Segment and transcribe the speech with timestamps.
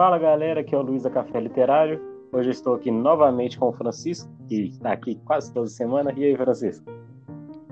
[0.00, 2.00] Fala galera, aqui é o Luiz da Café Literário.
[2.32, 6.10] Hoje eu estou aqui novamente com o Francisco, que está aqui quase toda semana.
[6.16, 6.90] E aí, Francisco?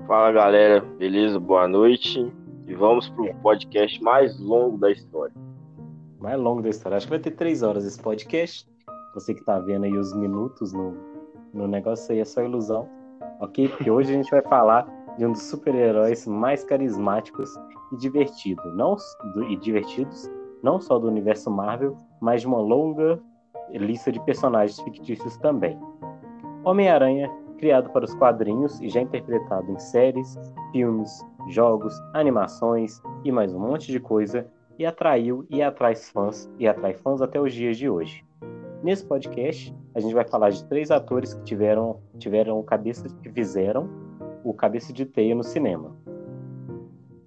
[0.05, 1.39] Fala galera, beleza?
[1.39, 2.31] Boa noite.
[2.67, 5.33] E vamos para o podcast mais longo da história.
[6.19, 6.97] Mais longo da história.
[6.97, 8.69] Acho que vai ter três horas esse podcast.
[9.15, 10.95] Você que está vendo aí os minutos no,
[11.51, 12.87] no negócio aí é só ilusão.
[13.39, 13.69] Ok?
[13.69, 14.87] Porque hoje a gente vai falar
[15.17, 17.49] de um dos super-heróis mais carismáticos
[17.91, 18.95] e divertido, não
[19.49, 20.29] e divertidos,
[20.63, 23.19] não só do universo Marvel, mas de uma longa
[23.71, 25.77] lista de personagens fictícios também.
[26.63, 30.37] Homem-Aranha, criado para os quadrinhos e já interpretado em séries,
[30.71, 36.67] filmes, jogos, animações e mais um monte de coisa, e atraiu e atrai fãs e
[36.67, 38.25] atrai fãs até os dias de hoje.
[38.81, 43.89] Nesse podcast, a gente vai falar de três atores que tiveram tiveram cabeças que fizeram
[44.41, 45.93] o cabeça de teia no cinema.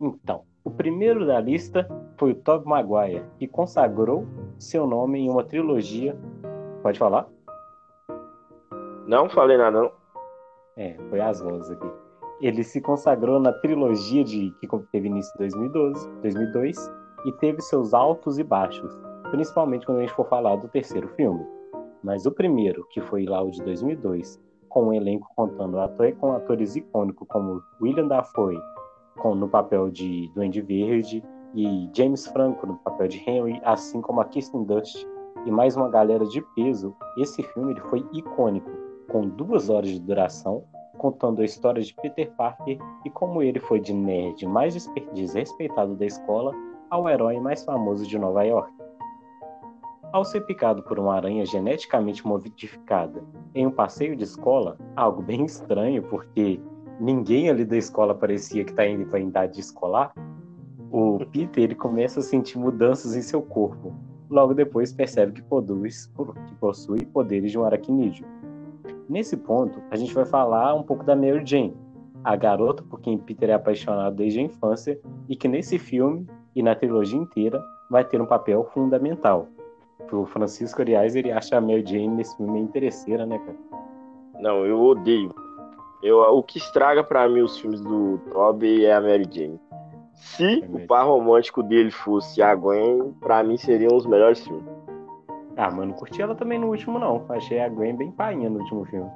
[0.01, 1.87] Então, o primeiro da lista
[2.23, 4.25] foi o Tobey Maguire, que consagrou
[4.57, 6.17] seu nome em uma trilogia.
[6.81, 7.27] Pode falar?
[9.09, 9.93] Não falei nada, não.
[10.77, 11.91] É, foi as vozes aqui.
[12.41, 16.95] Ele se consagrou na trilogia de que teve início em 2012, 2002
[17.27, 18.97] e teve seus altos e baixos,
[19.33, 21.45] principalmente quando a gente for falar do terceiro filme.
[22.05, 26.35] Mas o primeiro, que foi lá o de 2002, com um elenco contando ator com
[26.35, 28.61] atores icônicos como William Dafoe
[29.19, 31.21] com, no papel de Duende Verde
[31.55, 35.07] e James Franco no papel de Henry, assim como a Kirsten Dunst
[35.45, 38.71] e mais uma galera de peso, esse filme ele foi icônico,
[39.11, 40.65] com duas horas de duração,
[40.99, 46.07] contando a história de Peter Parker e como ele foi de nerd mais desrespeitado da
[46.07, 46.55] escola
[46.91, 48.73] ao herói mais famoso de Nova York.
[50.13, 55.45] Ao ser picado por uma aranha geneticamente modificada em um passeio de escola, algo bem
[55.45, 56.61] estranho, porque
[57.01, 60.13] ninguém ali da escola parecia que está indo para a idade escolar,
[60.93, 63.95] o Peter ele começa a sentir mudanças em seu corpo.
[64.29, 66.07] Logo depois percebe que, produz,
[66.47, 68.27] que possui poderes de um aracnídeo.
[69.09, 71.75] Nesse ponto, a gente vai falar um pouco da Mary Jane,
[72.23, 76.63] a garota por quem Peter é apaixonado desde a infância e que nesse filme e
[76.63, 79.49] na trilogia inteira vai ter um papel fundamental.
[80.13, 83.57] O Francisco, aliás, ele acha a Mary Jane nesse filme interesseira, né, cara?
[84.41, 85.35] Não, eu odeio.
[86.03, 89.59] Eu, o que estraga para mim os filmes do Toby é a Mary Jane.
[90.15, 94.65] Se é o par romântico dele fosse a Gwen, pra mim seriam os melhores filmes.
[95.57, 97.25] Ah, mano, curti ela também no último, não.
[97.29, 99.11] Achei a Gwen bem painha no último filme.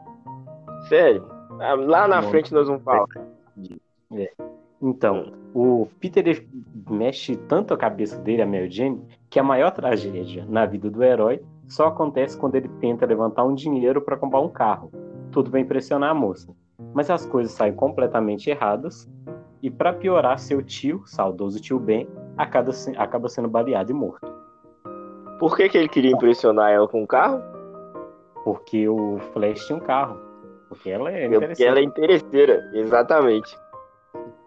[0.89, 1.27] Sério?
[1.61, 3.07] Ah, lá na frente nós vamos falar.
[4.13, 4.31] É.
[4.83, 6.47] Então, o Peter
[6.91, 11.03] mexe tanto a cabeça dele, a Mary Jane, que a maior tragédia na vida do
[11.03, 14.93] herói só acontece quando ele tenta levantar um dinheiro para comprar um carro.
[15.33, 16.55] Tudo vai impressionar a moça
[16.97, 19.09] mas as coisas saem completamente erradas
[19.63, 24.27] e para piorar, seu tio, saudoso tio Ben, acaba, acaba sendo baleado e morto.
[25.39, 27.43] Por que, que ele queria impressionar ela com um carro?
[28.45, 30.19] Porque o Flash tinha um carro.
[30.69, 33.57] Porque ela é Porque ela é interesseira, exatamente.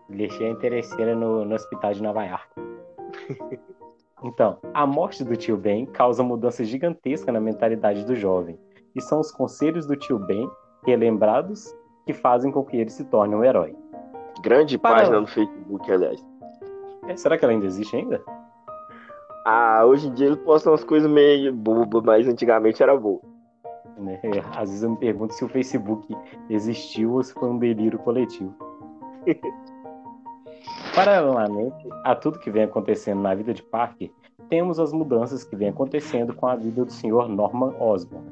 [0.10, 2.48] Ele é interesseira no, no hospital de Nova York.
[4.24, 8.60] então, a morte do tio Ben causa mudanças gigantescas na mentalidade do jovem.
[8.96, 10.50] E são os conselhos do tio Ben,
[10.84, 13.76] relembrados que fazem com que ele se torne um herói.
[14.42, 14.98] Grande Para...
[14.98, 16.26] página no Facebook, aliás.
[17.08, 18.22] É, será que ela ainda existe ainda?
[19.46, 23.22] Ah, hoje em dia ele posta umas coisas meio bobas, mas antigamente era boa.
[23.98, 24.20] Né?
[24.56, 26.16] Às vezes eu me pergunto se o Facebook
[26.50, 28.54] existiu ou se foi um delírio coletivo.
[30.96, 34.12] Paralelamente a tudo que vem acontecendo na vida de Parker,
[34.50, 37.28] temos as mudanças que vem acontecendo com a vida do Sr.
[37.28, 38.26] Norman Osborn.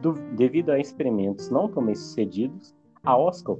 [0.00, 3.56] Do, devido a experimentos não tão bem sucedidos, a Oscar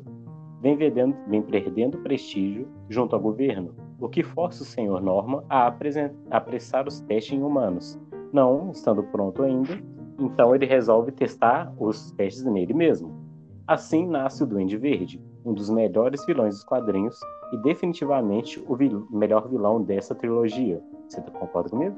[0.60, 5.66] vem, vedendo, vem perdendo prestígio junto ao governo, o que força o senhor Norma a,
[5.66, 7.98] a apressar os testes em humanos.
[8.32, 9.80] Não estando pronto ainda,
[10.18, 13.18] então ele resolve testar os testes nele mesmo.
[13.66, 17.18] Assim nasce o Duende Verde, um dos melhores vilões dos quadrinhos
[17.52, 20.80] e definitivamente o vil melhor vilão dessa trilogia.
[21.08, 21.96] Você concorda comigo?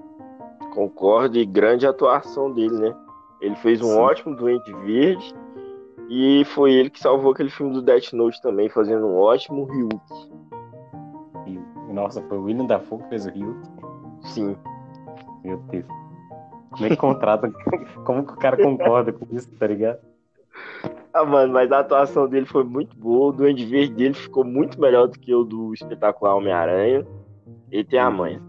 [0.75, 2.94] Concordo e grande atuação dele, né?
[3.41, 3.99] Ele fez um Sim.
[3.99, 5.35] ótimo Duende Verde
[6.14, 9.99] e foi ele que salvou aquele filme do Death Note também, fazendo um ótimo Ryuk.
[11.91, 13.59] Nossa, foi o William Dafoe que fez o Ryuk?
[14.20, 14.55] Sim.
[15.43, 15.87] Meu Deus.
[16.70, 17.50] Como é que contrata?
[18.05, 20.00] Como que o cara concorda com isso, tá ligado?
[21.14, 23.29] Ah, mano, mas a atuação dele foi muito boa.
[23.29, 27.06] O Duende Verde dele ficou muito melhor do que o do espetacular Homem-Aranha.
[27.70, 28.43] Ele tem a manha.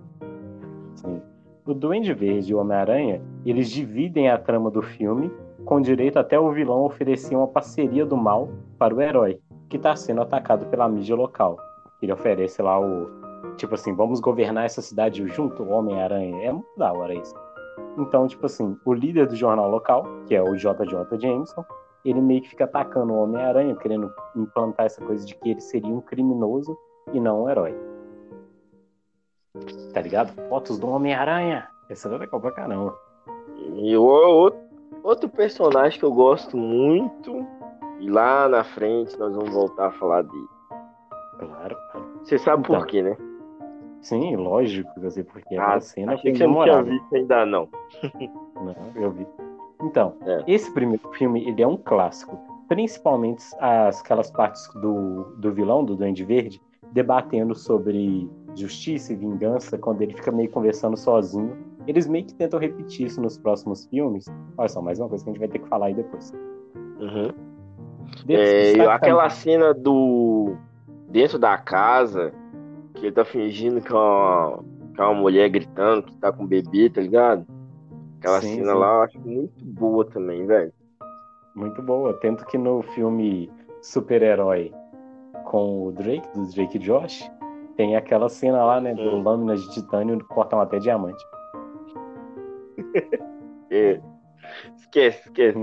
[0.95, 1.21] Sim.
[1.65, 5.31] O Duende Verde e o Homem-Aranha, eles dividem a trama do filme
[5.65, 9.39] com direito até o vilão oferecer uma parceria do mal para o herói,
[9.69, 11.57] que está sendo atacado pela mídia local.
[12.01, 13.09] Ele oferece lá o.
[13.57, 16.43] Tipo assim, vamos governar essa cidade junto, Homem-Aranha.
[16.43, 17.33] É muito da hora isso.
[17.97, 21.63] Então, tipo assim, o líder do jornal local, que é o JJ Jameson,
[22.03, 25.93] ele meio que fica atacando o Homem-Aranha, querendo implantar essa coisa de que ele seria
[25.93, 26.77] um criminoso
[27.13, 27.75] e não um herói.
[29.93, 30.33] Tá ligado?
[30.49, 31.67] Fotos do Homem-Aranha.
[31.89, 32.97] Essa é legal pra caramba.
[33.75, 34.51] E o
[35.03, 37.45] outro, personagem que eu gosto muito,
[37.99, 40.47] e lá na frente nós vamos voltar a falar dele.
[41.39, 42.07] Claro, claro.
[42.23, 42.77] Você sabe Então.
[42.79, 43.17] por quê, né?
[44.01, 47.45] Sim, lógico, eu sei porque Ah, a cena achei que você não tinha visto ainda,
[47.45, 47.69] não.
[48.55, 49.25] Não, eu vi.
[49.81, 50.43] Então, É.
[50.47, 52.37] esse primeiro filme, ele é um clássico.
[52.67, 56.61] Principalmente as, aquelas partes do, do vilão, do Duende Verde,
[56.91, 61.55] debatendo sobre justiça e vingança, quando ele fica meio conversando sozinho.
[61.87, 64.25] Eles meio que tentam repetir isso nos próximos filmes.
[64.57, 66.31] Olha só, mais uma coisa que a gente vai ter que falar aí depois.
[66.99, 67.31] Uhum.
[68.29, 70.55] É, aquela cena do.
[71.09, 72.31] dentro da casa,
[72.93, 74.63] que ele tá fingindo que é uma,
[74.95, 77.45] que é uma mulher gritando que tá com um bebê, tá ligado?
[78.19, 78.79] Aquela Sim, cena sim.
[78.79, 80.71] lá eu acho muito boa também, velho.
[81.55, 82.13] Muito boa.
[82.13, 83.51] Tanto que no filme
[83.81, 84.71] Super-Herói
[85.45, 87.29] com o Drake, do Drake Josh,
[87.75, 89.23] tem aquela cena lá, né, do Hum.
[89.23, 91.23] lâminas de titânio cortam até diamante.
[93.69, 93.99] É.
[94.75, 95.59] Esquece, esquece.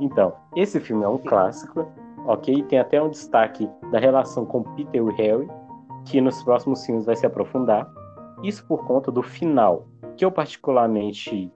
[0.00, 1.86] Então, esse filme é um clássico,
[2.26, 2.62] ok?
[2.64, 5.48] Tem até um destaque da relação com Peter e Harry,
[6.04, 7.90] que nos próximos filmes vai se aprofundar.
[8.42, 9.86] Isso por conta do final,
[10.16, 11.50] que eu particularmente.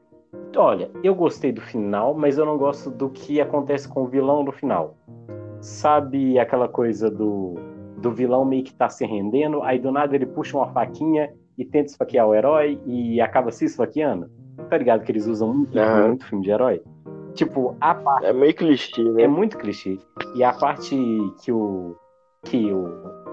[0.57, 4.43] Olha, eu gostei do final, mas eu não gosto do que acontece com o vilão
[4.43, 4.97] no final.
[5.61, 7.55] Sabe aquela coisa do,
[7.97, 11.65] do vilão meio que tá se rendendo, aí do nada ele puxa uma faquinha e
[11.65, 14.31] tenta esfaquear o herói e acaba se esfaqueando?
[14.69, 16.09] Tá ligado que eles usam muito, Aham.
[16.09, 16.83] muito filme de herói?
[17.35, 19.23] Tipo, a parte É meio clichê, né?
[19.23, 19.99] é muito clichê.
[20.35, 20.97] E a parte
[21.43, 21.97] que o
[22.45, 22.87] que o,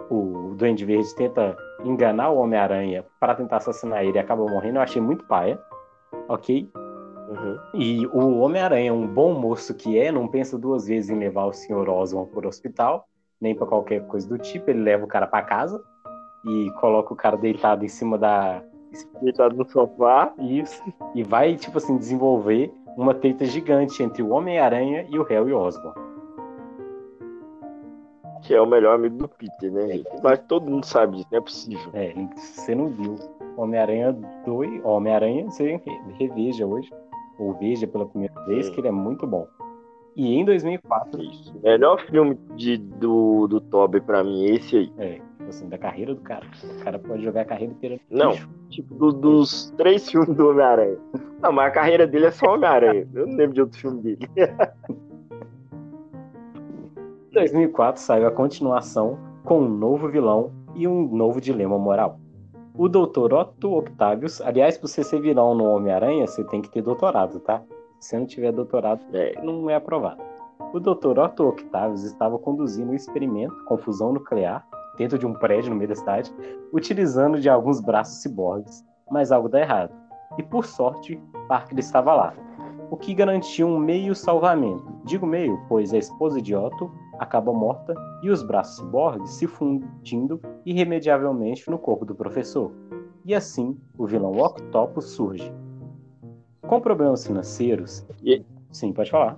[0.09, 4.81] o Duende Verde tenta enganar o Homem-Aranha para tentar assassinar ele e acaba morrendo, eu
[4.81, 5.59] achei muito paia.
[6.27, 6.69] Ok?
[7.29, 7.57] Uhum.
[7.73, 11.53] E o Homem-Aranha, um bom moço que é, não pensa duas vezes em levar o
[11.53, 11.89] Sr.
[11.89, 13.07] Osborn para o hospital,
[13.41, 14.69] nem para qualquer coisa do tipo.
[14.69, 15.81] Ele leva o cara para casa
[16.45, 18.63] e coloca o cara deitado em cima da.
[19.21, 20.33] Deitado no sofá.
[20.39, 20.81] Isso.
[21.13, 25.93] E vai, tipo assim, desenvolver uma treta gigante entre o Homem-Aranha e o Harry Osborn.
[28.41, 30.09] Que é o melhor amigo do Peter, né, gente?
[30.23, 31.89] Mas todo mundo sabe disso, não é possível.
[31.93, 33.15] É, você não viu.
[33.57, 34.15] Homem-Aranha
[34.45, 35.81] 2, Homem-Aranha, você
[36.19, 36.91] reveja hoje,
[37.39, 38.73] ou veja pela primeira vez, Sim.
[38.73, 39.47] que ele é muito bom.
[40.15, 41.53] E em 2004, Isso.
[41.61, 44.93] Melhor filme de, do, do Tobey pra mim, esse aí.
[44.97, 46.45] é, tipo assim, da carreira do cara.
[46.63, 48.31] O cara pode jogar a carreira inteira Não.
[48.31, 48.49] lixo.
[48.69, 50.97] Tipo, do- dos três filmes do Homem-Aranha.
[51.41, 53.05] Não, mas a carreira dele é só Homem-Aranha.
[53.13, 54.29] Eu não lembro de outro filme dele.
[57.31, 62.19] Em 2004 saiu a continuação com um novo vilão e um novo dilema moral.
[62.77, 63.33] O Dr.
[63.33, 67.61] Otto Octavius, aliás, pra você ser vilão no Homem-Aranha, você tem que ter doutorado, tá?
[68.05, 70.21] Se não tiver doutorado, É, não é aprovado.
[70.71, 71.17] O Dr.
[71.17, 74.63] Otto Octavius estava conduzindo um experimento com fusão nuclear
[74.95, 76.31] dentro de um prédio no meio da cidade,
[76.71, 79.91] utilizando de alguns braços ciborgues, mas algo dá errado.
[80.37, 82.33] E por sorte, Parker estava lá,
[82.91, 84.85] o que garantiu um meio salvamento.
[85.03, 90.39] Digo meio, pois a esposa de Otto acaba morta e os braços ciborgues se fundindo
[90.63, 92.71] irremediavelmente no corpo do professor.
[93.25, 95.51] E assim, o vilão Octopus surge.
[96.67, 98.05] Com problemas financeiros.
[98.23, 99.37] E- Sim, pode falar.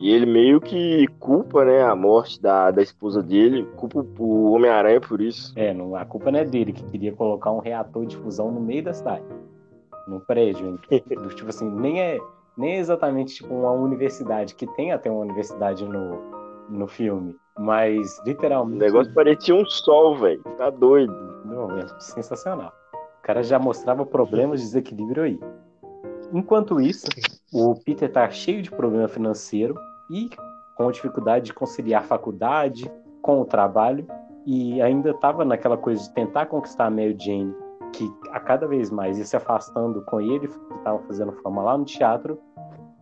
[0.00, 5.00] E ele meio que culpa, né, a morte da, da esposa dele, culpa o Homem-Aranha
[5.00, 5.52] por isso.
[5.56, 8.60] É, não, a culpa não é dele, que queria colocar um reator de fusão no
[8.60, 9.24] meio da cidade.
[10.06, 10.78] No prédio.
[10.90, 12.18] Do, tipo assim, nem é,
[12.56, 16.20] nem é exatamente tipo uma universidade, que tem até uma universidade no,
[16.70, 17.36] no filme.
[17.58, 18.78] Mas, O literalmente.
[18.78, 20.42] negócio parecia um sol, velho.
[20.56, 21.12] Tá doido.
[21.44, 22.72] Não, é sensacional.
[23.28, 25.38] Cara já mostrava problemas de desequilíbrio aí.
[26.32, 27.06] Enquanto isso,
[27.52, 29.74] o Peter tá cheio de problema financeiro
[30.10, 30.30] e
[30.74, 34.06] com dificuldade de conciliar faculdade com o trabalho
[34.46, 37.54] e ainda estava naquela coisa de tentar conquistar a Mary Jane,
[37.92, 41.76] que a cada vez mais ia se afastando com ele, que estava fazendo fama lá
[41.76, 42.40] no teatro.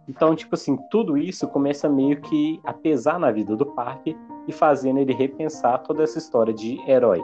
[0.09, 4.17] Então, tipo assim, tudo isso começa meio que a pesar na vida do Parker
[4.49, 7.23] e fazendo ele repensar toda essa história de herói.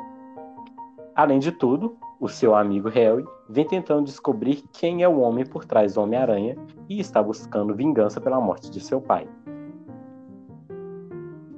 [1.16, 5.64] Além de tudo, o seu amigo Harry vem tentando descobrir quem é o homem por
[5.64, 6.56] trás do Homem-Aranha
[6.88, 9.26] e está buscando vingança pela morte de seu pai.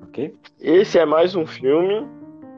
[0.04, 0.34] Ok?
[0.58, 2.08] Esse é mais um filme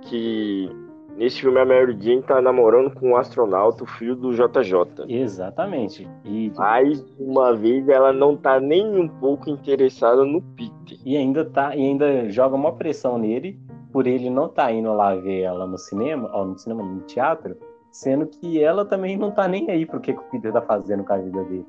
[0.02, 0.70] que.
[1.16, 5.06] Nesse filme a Mary Jane tá namorando com um astronauta, o filho do JJ.
[5.08, 6.06] Exatamente.
[6.26, 10.98] E, Mais uma vez ela não tá nem um pouco interessada no Peter.
[11.04, 13.58] e ainda tá, e ainda joga uma pressão nele
[13.90, 17.56] por ele não estar indo lá ver ela no cinema, ou no cinema, no teatro,
[17.96, 21.02] Sendo que ela também não tá nem aí pro que, que o Peter tá fazendo
[21.02, 21.66] com a vida dele.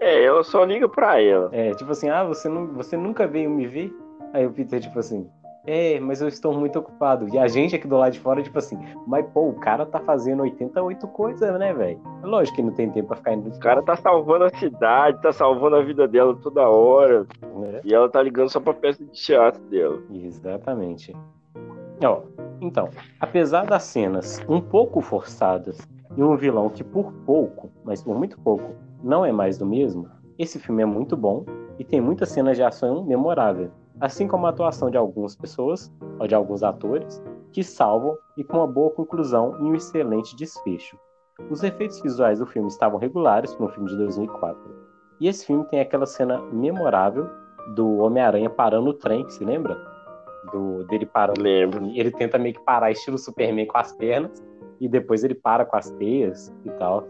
[0.00, 1.50] É, ela só liga pra ela.
[1.52, 3.94] É, tipo assim, ah, você, não, você nunca veio me ver?
[4.32, 5.28] Aí o Peter, tipo assim,
[5.66, 7.28] é, mas eu estou muito ocupado.
[7.28, 10.00] E a gente aqui do lado de fora, tipo assim, mas pô, o cara tá
[10.00, 12.00] fazendo 88 coisas, né, velho?
[12.22, 13.50] Lógico que não tem tempo pra ficar indo.
[13.50, 17.26] O cara tá salvando a cidade, tá salvando a vida dela toda hora.
[17.74, 17.82] É.
[17.84, 20.02] E ela tá ligando só pra peça de teatro dela.
[20.10, 21.14] Exatamente.
[22.02, 22.22] Ó,
[22.60, 22.88] então,
[23.20, 25.78] apesar das cenas um pouco forçadas
[26.16, 30.08] e um vilão que por pouco, mas por muito pouco, não é mais do mesmo,
[30.38, 31.44] esse filme é muito bom
[31.78, 33.70] e tem muitas cenas de ação memoráveis
[34.00, 37.22] assim como a atuação de algumas pessoas, ou de alguns atores,
[37.52, 40.98] que salvam e com uma boa conclusão e um excelente desfecho.
[41.50, 44.60] Os efeitos visuais do filme estavam regulares para um filme de 2004.
[45.20, 47.28] E esse filme tem aquela cena memorável
[47.74, 49.76] do Homem-Aranha parando o trem, se lembra?
[50.52, 51.42] Do, dele parando.
[51.42, 51.86] Lembro.
[51.94, 54.42] Ele tenta meio que parar estilo Superman com as pernas
[54.80, 57.06] e depois ele para com as teias e tal.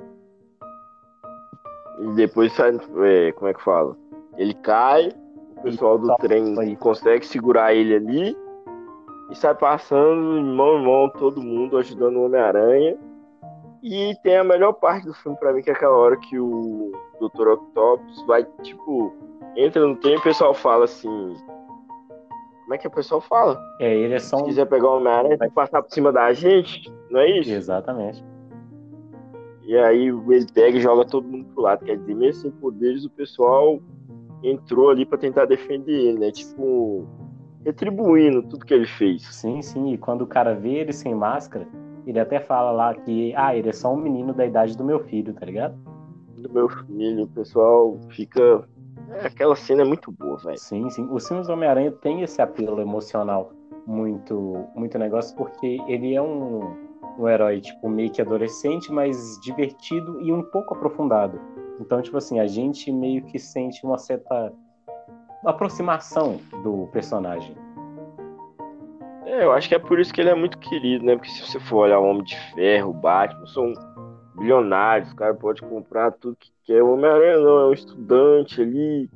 [2.00, 3.97] E depois sai, é, como é que fala?
[4.37, 5.11] Ele cai,
[5.64, 8.37] pessoal do trem consegue segurar ele ali
[9.31, 12.97] e sai passando de mão em mão todo mundo ajudando o Homem-Aranha.
[13.83, 16.93] E tem a melhor parte do filme para mim, que é aquela hora que o
[17.21, 17.49] Dr.
[17.49, 19.12] Octopus vai, tipo,
[19.57, 21.37] entra no trem e o pessoal fala assim.
[22.75, 23.62] Como é que o pessoal fala?
[23.78, 24.40] É, ele é só um...
[24.40, 27.52] Se quiser pegar o Homem-Aranha, vai passar por cima da gente, não é isso?
[27.52, 28.25] Exatamente.
[29.62, 31.85] E aí ele pega e joga todo mundo pro lado.
[31.85, 33.78] Quer dizer, mesmo sem poderes, o pessoal
[34.43, 36.33] entrou ali para tentar defender ele, né?
[36.33, 37.07] Tipo,
[37.64, 39.23] retribuindo tudo que ele fez.
[39.23, 39.93] Sim, sim.
[39.93, 41.69] E quando o cara vê ele sem máscara,
[42.04, 44.99] ele até fala lá que, ah, ele é só um menino da idade do meu
[44.99, 45.76] filho, tá ligado?
[46.37, 48.64] Do meu filho, o pessoal fica.
[49.14, 50.59] É, aquela cena é muito boa, velho.
[50.59, 51.09] Sim, sim.
[51.11, 53.52] Os filmes do Homem-Aranha tem esse apelo emocional
[53.87, 56.75] muito, muito negócio, porque ele é um,
[57.18, 61.40] um herói, tipo, meio que adolescente, mas divertido e um pouco aprofundado.
[61.80, 64.52] Então, tipo assim, a gente meio que sente uma certa
[65.44, 67.54] aproximação do personagem.
[69.26, 71.16] É, eu acho que é por isso que ele é muito querido, né?
[71.16, 73.73] Porque se você for olhar o Homem de Ferro, o Batman, são
[74.37, 76.83] bilionários, o cara pode comprar tudo que quer.
[76.83, 79.11] O Homem-Aranha não, é um estudante ali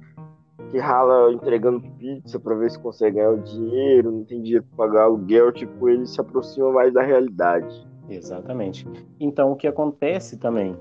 [0.71, 4.87] que rala entregando pizza para ver se consegue ganhar o dinheiro, não tem dinheiro para
[4.87, 7.87] pagar aluguel, tipo, ele se aproxima mais da realidade.
[8.09, 8.87] Exatamente.
[9.21, 10.77] Então, o que acontece também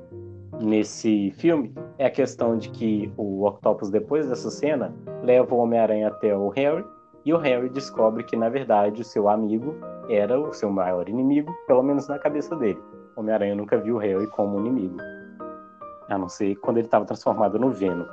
[0.62, 6.08] nesse filme é a questão de que o Octopus, depois dessa cena, leva o Homem-Aranha
[6.08, 6.84] até o Harry
[7.26, 9.76] e o Harry descobre que, na verdade, o seu amigo
[10.10, 12.80] era o seu maior inimigo, pelo menos na cabeça dele.
[13.18, 14.98] O Homem-Aranha nunca viu o Harry como inimigo.
[16.08, 18.06] A não ser quando ele estava transformado no Venom.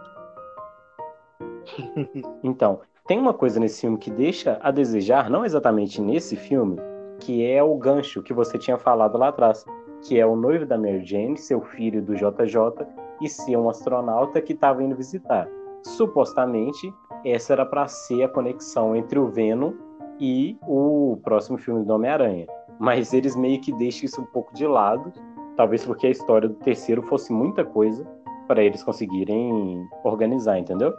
[2.42, 6.78] então, tem uma coisa nesse filme que deixa a desejar, não exatamente nesse filme,
[7.20, 9.64] que é o gancho que você tinha falado lá atrás
[10.04, 12.86] que é o noivo da Mary Jane, seu filho do JJ,
[13.20, 15.48] e ser um astronauta que estava indo visitar.
[15.82, 16.92] Supostamente,
[17.24, 19.72] essa era para ser a conexão entre o Venom
[20.20, 22.46] e o próximo filme do Homem-Aranha.
[22.78, 25.12] Mas eles meio que deixam isso um pouco de lado,
[25.56, 28.06] talvez porque a história do terceiro fosse muita coisa
[28.46, 30.92] para eles conseguirem organizar, entendeu?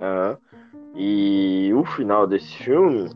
[0.00, 0.36] Ah,
[0.94, 3.10] e o final desse filme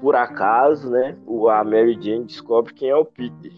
[0.00, 1.16] por acaso, né,
[1.50, 3.52] a Mary Jane descobre quem é o Peter.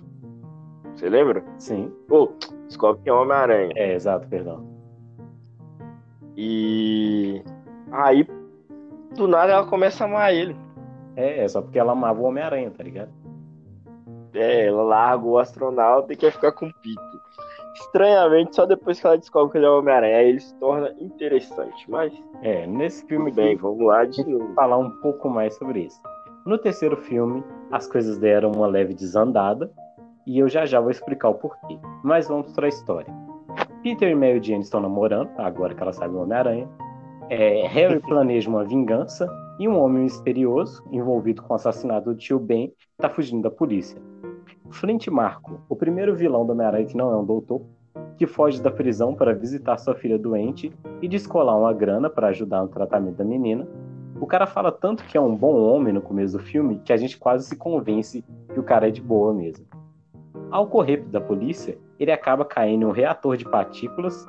[0.94, 1.44] Você lembra?
[1.58, 1.92] Sim.
[2.08, 2.32] Pô,
[2.66, 3.72] descobre quem é o Homem-Aranha.
[3.76, 4.66] É, exato, perdão.
[6.36, 7.42] E
[7.92, 8.26] aí,
[9.14, 10.56] do nada, ela começa a amar ele.
[11.18, 13.10] É, é só porque ela amava o Homem-Aranha, tá ligado?
[14.32, 17.20] É, ela larga o astronauta e quer ficar com o Peter.
[17.74, 21.90] Estranhamente, só depois que ela descobre que ele é o Homem-Aranha, ele se torna interessante.
[21.90, 22.12] Mas.
[22.40, 23.32] É, nesse filme.
[23.32, 24.54] Bem, vamos lá de novo.
[24.54, 26.00] Falar um pouco mais sobre isso.
[26.46, 29.68] No terceiro filme, as coisas deram uma leve desandada,
[30.24, 31.80] e eu já já vou explicar o porquê.
[32.04, 33.12] Mas vamos para a história.
[33.82, 36.68] Peter e Mary Jane estão namorando, agora que ela sabe o Homem-Aranha.
[37.28, 42.38] É, Harry planeja uma vingança e um homem misterioso, envolvido com o assassinato do tio
[42.38, 44.00] Ben, está fugindo da polícia.
[44.70, 47.62] Flint Marco, o primeiro vilão do Homem-Aranha que não é um doutor,
[48.16, 52.62] que foge da prisão para visitar sua filha doente e descolar uma grana para ajudar
[52.62, 53.66] no tratamento da menina,
[54.20, 56.96] o cara fala tanto que é um bom homem no começo do filme que a
[56.96, 59.64] gente quase se convence que o cara é de boa mesmo.
[60.50, 64.26] Ao correr da polícia, ele acaba caindo em um reator de partículas,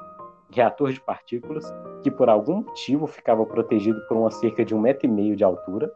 [0.52, 1.66] reator de partículas,
[2.02, 5.44] que por algum motivo ficava protegido por uma cerca de um metro e meio de
[5.44, 5.92] altura.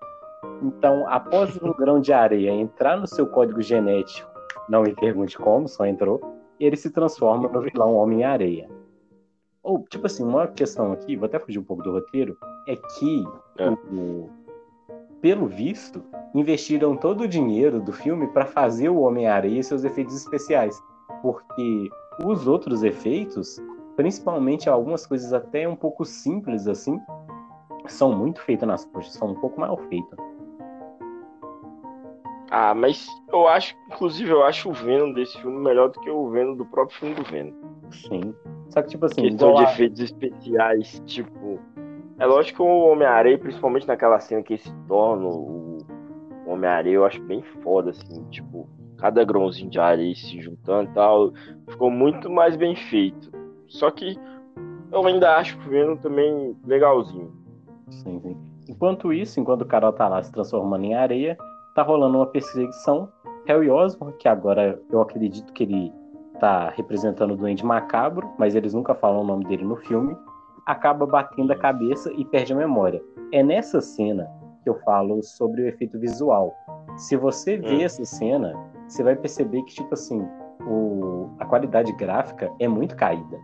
[0.62, 4.30] Então, após um grão de areia entrar no seu código genético,
[4.70, 6.22] não me pergunte como, só entrou,
[6.60, 8.70] ele se transforma no vilão Homem-Areia.
[9.62, 13.24] Ou, tipo assim, uma questão aqui, vou até fugir um pouco do roteiro, é que,
[13.58, 13.70] é.
[13.70, 14.30] O,
[15.22, 16.04] pelo visto,
[16.36, 20.78] investiram todo o dinheiro do filme para fazer o Homem-Aranha e seus efeitos especiais.
[21.22, 21.90] Porque
[22.26, 23.58] os outros efeitos,
[23.96, 27.00] principalmente algumas coisas até um pouco simples assim,
[27.88, 30.20] são muito feitas nas coxas, são um pouco mal feitas.
[32.56, 36.30] Ah, mas eu acho, inclusive, eu acho o Venom desse filme melhor do que o
[36.30, 37.52] Venom do próprio filme do Venom.
[37.90, 38.34] Sim.
[38.70, 39.24] Só que, tipo assim.
[39.24, 39.72] Questão de a...
[39.72, 41.60] efeitos especiais, tipo.
[42.20, 45.80] É lógico que o Homem-Areia, principalmente naquela cena que ele se torna o
[46.46, 51.34] Homem-Areia, eu acho bem foda, assim, tipo, cada grãozinho de areia se juntando e tal,
[51.68, 53.32] ficou muito mais bem feito.
[53.74, 54.16] Só que
[54.92, 57.34] eu ainda acho o Venom também legalzinho.
[57.90, 58.38] Sim, sim.
[58.70, 61.36] Enquanto isso, enquanto o Carol tá lá se transformando em areia,
[61.76, 63.10] tá rolando uma perseguição.
[63.46, 65.92] Harry Osborn, que agora eu acredito que ele
[66.40, 70.16] tá representando o Duende Macabro, mas eles nunca falam o nome dele no filme,
[70.66, 73.04] acaba batendo a cabeça e perde a memória.
[73.32, 74.30] É nessa cena
[74.64, 76.54] que eu falo sobre o efeito visual.
[76.96, 77.82] Se você vê hum.
[77.82, 78.54] essa cena,
[78.88, 80.26] você vai perceber que, tipo assim,
[80.68, 83.40] o, a qualidade gráfica é muito caída.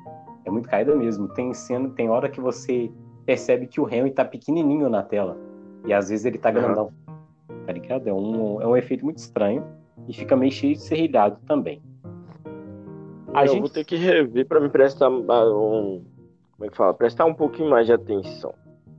[0.45, 1.27] É muito caída mesmo.
[1.29, 2.91] Tem cena, tem hora que você
[3.25, 5.38] percebe que o Henry tá pequenininho na tela.
[5.85, 6.91] E às vezes ele tá grandão.
[7.07, 7.65] Uhum.
[7.65, 8.07] Tá ligado?
[8.07, 9.63] É um, é um efeito muito estranho.
[10.07, 11.81] E fica meio cheio de serrilhado também.
[13.33, 13.59] A eu gente...
[13.59, 16.03] vou ter que rever para me prestar um.
[16.51, 16.93] Como é que fala?
[16.93, 18.53] Prestar um pouquinho mais de atenção.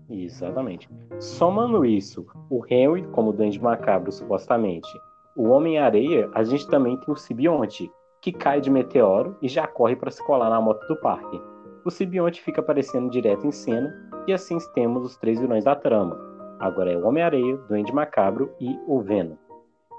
[0.08, 0.88] Exatamente.
[1.18, 4.88] Somando isso, o Henry, como Duende Macabro, supostamente,
[5.36, 9.96] o Homem-Areia, a gente também tem o Sibionte, que cai de meteoro e já corre
[9.96, 11.40] para se colar na moto do parque.
[11.84, 13.94] O Sibionte fica aparecendo direto em cena,
[14.26, 16.18] e assim temos os três vilões da trama.
[16.58, 19.36] Agora é o Homem-Areia, Duende Macabro e o Venom.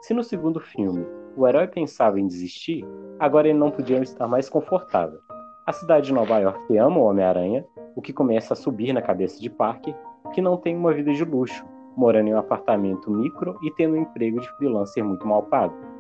[0.01, 2.85] Se no segundo filme o herói pensava em desistir,
[3.19, 5.19] agora ele não podia estar mais confortável.
[5.65, 9.39] A cidade de Nova York ama o Homem-Aranha, o que começa a subir na cabeça
[9.39, 9.95] de Parker,
[10.33, 14.01] que não tem uma vida de luxo, morando em um apartamento micro e tendo um
[14.01, 15.90] emprego de freelancer muito mal pago.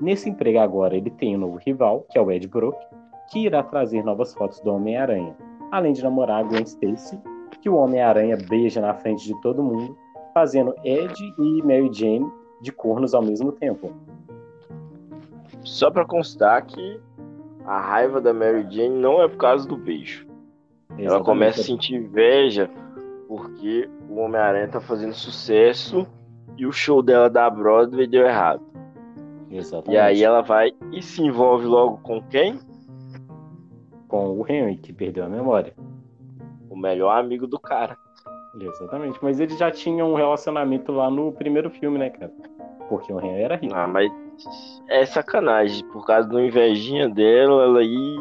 [0.00, 2.78] Nesse emprego agora ele tem um novo rival, que é o Ed Brook,
[3.30, 5.36] que irá trazer novas fotos do Homem-Aranha,
[5.70, 7.18] além de namorar a Gwen Stacy,
[7.60, 9.96] que o Homem-Aranha beija na frente de todo mundo,
[10.32, 12.30] fazendo Ed e Mary Jane
[12.62, 13.92] de cornos ao mesmo tempo.
[15.62, 17.00] Só para constar que
[17.64, 20.26] a raiva da Mary Jane não é por causa do beijo.
[20.90, 21.06] Exatamente.
[21.06, 22.70] Ela começa a sentir inveja
[23.26, 26.06] porque o Homem-Aranha tá fazendo sucesso
[26.56, 28.62] e o show dela da Broadway deu errado.
[29.50, 29.94] Exatamente.
[29.94, 32.58] E aí ela vai e se envolve logo com quem?
[34.06, 35.74] Com o Henry, que perdeu a memória.
[36.70, 37.96] O melhor amigo do cara.
[38.60, 42.32] Exatamente, mas ele já tinha um relacionamento lá no primeiro filme, né, cara?
[42.88, 43.74] Porque o Henry era rico.
[43.74, 44.10] Ah, mas
[44.88, 45.84] é sacanagem.
[45.88, 48.16] Por causa da invejinha dela, ela aí.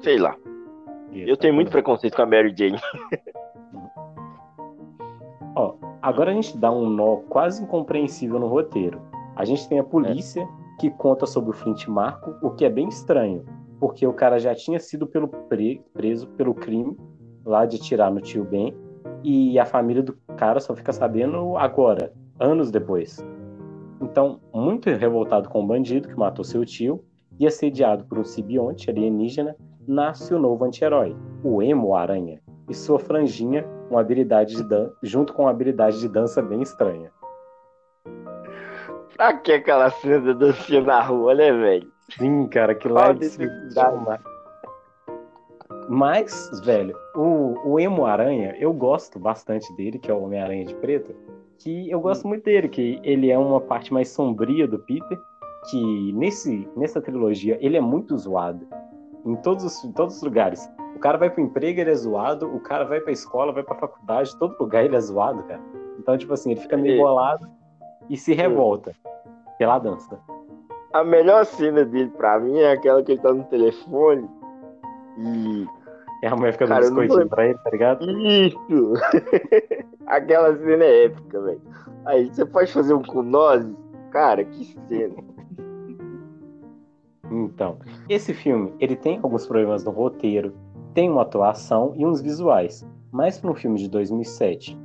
[0.00, 0.34] Sei lá.
[1.12, 1.30] Exatamente.
[1.30, 2.78] Eu tenho muito preconceito com a Mary Jane.
[5.54, 8.98] Ó, agora a gente dá um nó quase incompreensível no roteiro.
[9.36, 10.48] A gente tem a polícia é.
[10.80, 13.44] que conta sobre o Flint Marco, o que é bem estranho,
[13.80, 16.96] porque o cara já tinha sido pelo pre preso pelo crime
[17.44, 18.74] lá de atirar no tio Ben,
[19.24, 23.24] e a família do cara só fica sabendo agora, anos depois.
[24.00, 27.04] Então, muito revoltado com o bandido que matou seu tio
[27.38, 32.98] e assediado por um simbionte alienígena, nasce o novo anti-herói, o Emo Aranha, e sua
[32.98, 34.64] franjinha, uma habilidade de
[35.02, 37.10] junto com uma habilidade de dança bem estranha.
[39.22, 41.88] Pra que aquela cena da dancinha na rua, né, velho?
[42.18, 43.14] Sim, cara, que lá é
[45.88, 50.74] Mas, velho, o, o Emo Aranha, eu gosto bastante dele, que é o Homem-Aranha de
[50.74, 51.14] Preto,
[51.56, 55.16] que eu gosto muito dele, que ele é uma parte mais sombria do Peter,
[55.70, 58.66] que nesse, nessa trilogia ele é muito zoado.
[59.24, 60.68] Em todos, os, em todos os lugares.
[60.96, 63.76] O cara vai pro emprego, ele é zoado, o cara vai pra escola, vai pra
[63.76, 65.60] faculdade, todo lugar ele é zoado, cara.
[66.00, 67.61] Então, tipo assim, ele fica meio bolado
[68.08, 68.94] e se revolta
[69.58, 70.18] pela dança.
[70.92, 74.28] A melhor cena dele pra mim é aquela que ele tá no telefone
[75.18, 75.66] e.
[76.22, 78.10] É a mulher fica dando biscoitinho pra ele, tá ligado?
[78.10, 78.92] Isso!
[80.06, 81.60] Aquela cena é épica, velho.
[82.04, 83.66] Aí, você pode fazer um com nós?
[84.12, 85.14] Cara, que cena.
[87.30, 90.54] Então, esse filme, ele tem alguns problemas no roteiro,
[90.94, 94.78] tem uma atuação e uns visuais, mas para um filme de 2007,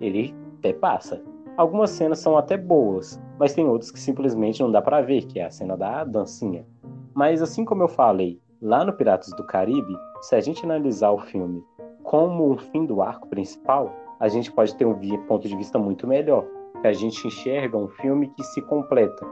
[0.00, 1.22] ele até passa.
[1.56, 5.38] Algumas cenas são até boas, mas tem outras que simplesmente não dá para ver, que
[5.38, 6.66] é a cena da dancinha.
[7.14, 11.18] Mas assim como eu falei, lá no Piratas do Caribe, se a gente analisar o
[11.18, 11.62] filme
[12.02, 16.08] como um fim do arco principal, a gente pode ter um ponto de vista muito
[16.08, 16.44] melhor,
[16.80, 19.24] que a gente enxerga um filme que se completa,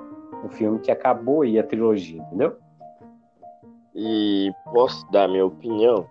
[0.44, 2.56] um filme que acabou aí a trilogia, entendeu?
[3.94, 6.06] E posso dar minha opinião?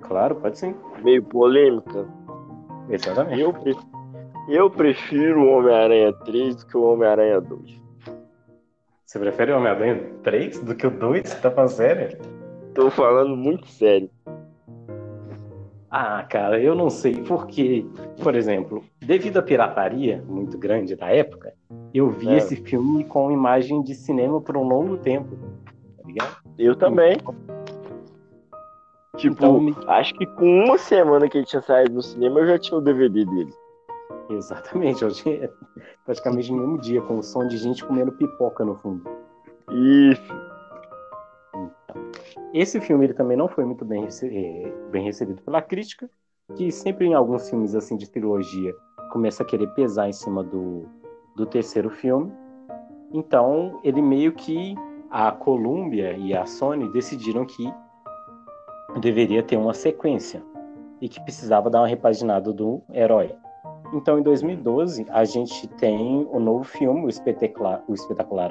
[0.00, 0.74] Claro, pode sim.
[1.02, 2.06] Meio polêmica.
[2.88, 3.40] Exatamente.
[3.40, 3.52] Eu,
[4.48, 7.80] Eu prefiro o Homem-Aranha 3 do que o Homem-Aranha 2.
[9.04, 11.28] Você prefere o Homem-Aranha 3 do que o 2?
[11.28, 12.18] Você tá falando sério?
[12.74, 14.08] Tô falando muito sério.
[15.90, 17.84] Ah, cara, eu não sei porque,
[18.22, 21.52] por exemplo, devido à pirataria muito grande da época,
[21.92, 22.36] eu vi é.
[22.36, 25.36] esse filme com imagem de cinema por um longo tempo.
[25.96, 26.36] Tá ligado?
[26.56, 27.16] Eu também.
[29.16, 29.74] Tipo, então, me...
[29.88, 32.80] acho que com uma semana que ele tinha saído no cinema, eu já tinha o
[32.80, 33.52] DVD dele.
[34.36, 35.50] Exatamente, eu tinha
[36.04, 39.02] praticamente no mesmo dia, com o som de gente comendo pipoca no fundo.
[39.70, 40.32] Isso.
[41.54, 42.10] Então,
[42.54, 46.08] esse filme ele também não foi muito bem, eh, bem recebido pela crítica,
[46.56, 48.74] que sempre em alguns filmes assim de trilogia
[49.12, 50.86] começa a querer pesar em cima do,
[51.36, 52.32] do terceiro filme.
[53.12, 54.74] Então, ele meio que
[55.10, 57.72] a Columbia e a Sony decidiram que
[59.00, 60.42] deveria ter uma sequência
[61.00, 63.34] e que precisava dar uma repaginada do herói.
[63.92, 67.82] Então, em 2012, a gente tem o novo filme, o Espetacular,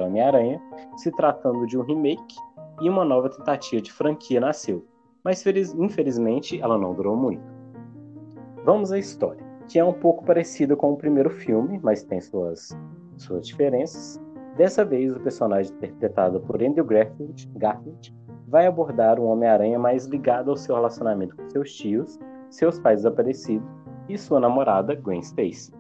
[0.01, 0.61] Homem-Aranha,
[0.97, 2.35] se tratando de um remake
[2.81, 4.85] e uma nova tentativa de franquia nasceu.
[5.23, 5.45] Mas,
[5.77, 7.43] infelizmente, ela não durou muito.
[8.65, 12.77] Vamos à história, que é um pouco parecida com o primeiro filme, mas tem suas,
[13.17, 14.19] suas diferenças.
[14.57, 18.13] Dessa vez, o personagem interpretado por Andrew Garfield, Garfield
[18.45, 23.65] vai abordar um Homem-Aranha mais ligado ao seu relacionamento com seus tios, seus pais desaparecidos
[24.09, 25.71] e sua namorada Gwen Stacy.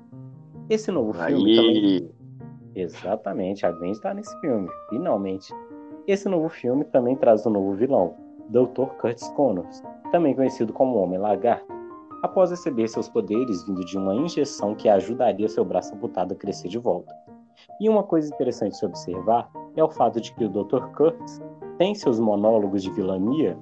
[0.69, 2.11] Esse novo filme também...
[2.75, 5.51] Exatamente, a Gwen está nesse filme, finalmente.
[6.07, 8.13] Esse novo filme também traz um novo vilão,
[8.49, 8.85] Dr.
[9.01, 11.67] Curtis Connors, também conhecido como Homem Lagarto.
[12.21, 16.67] Após receber seus poderes vindo de uma injeção que ajudaria seu braço amputado a crescer
[16.67, 17.13] de volta.
[17.81, 20.85] E uma coisa interessante de se observar é o fato de que o Dr.
[20.95, 21.41] Curtis
[21.77, 23.57] tem seus monólogos de vilania,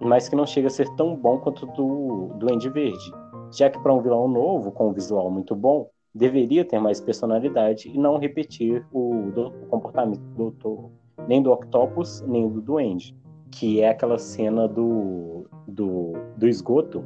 [0.00, 3.12] mas que não chega a ser tão bom quanto do, do Andy Verde,
[3.52, 7.88] já que para um vilão novo, com um visual muito bom, deveria ter mais personalidade
[7.88, 10.90] e não repetir o, do, o comportamento do, do,
[11.26, 13.16] nem do Octopus, nem do Duende,
[13.50, 17.04] que é aquela cena do, do, do esgoto.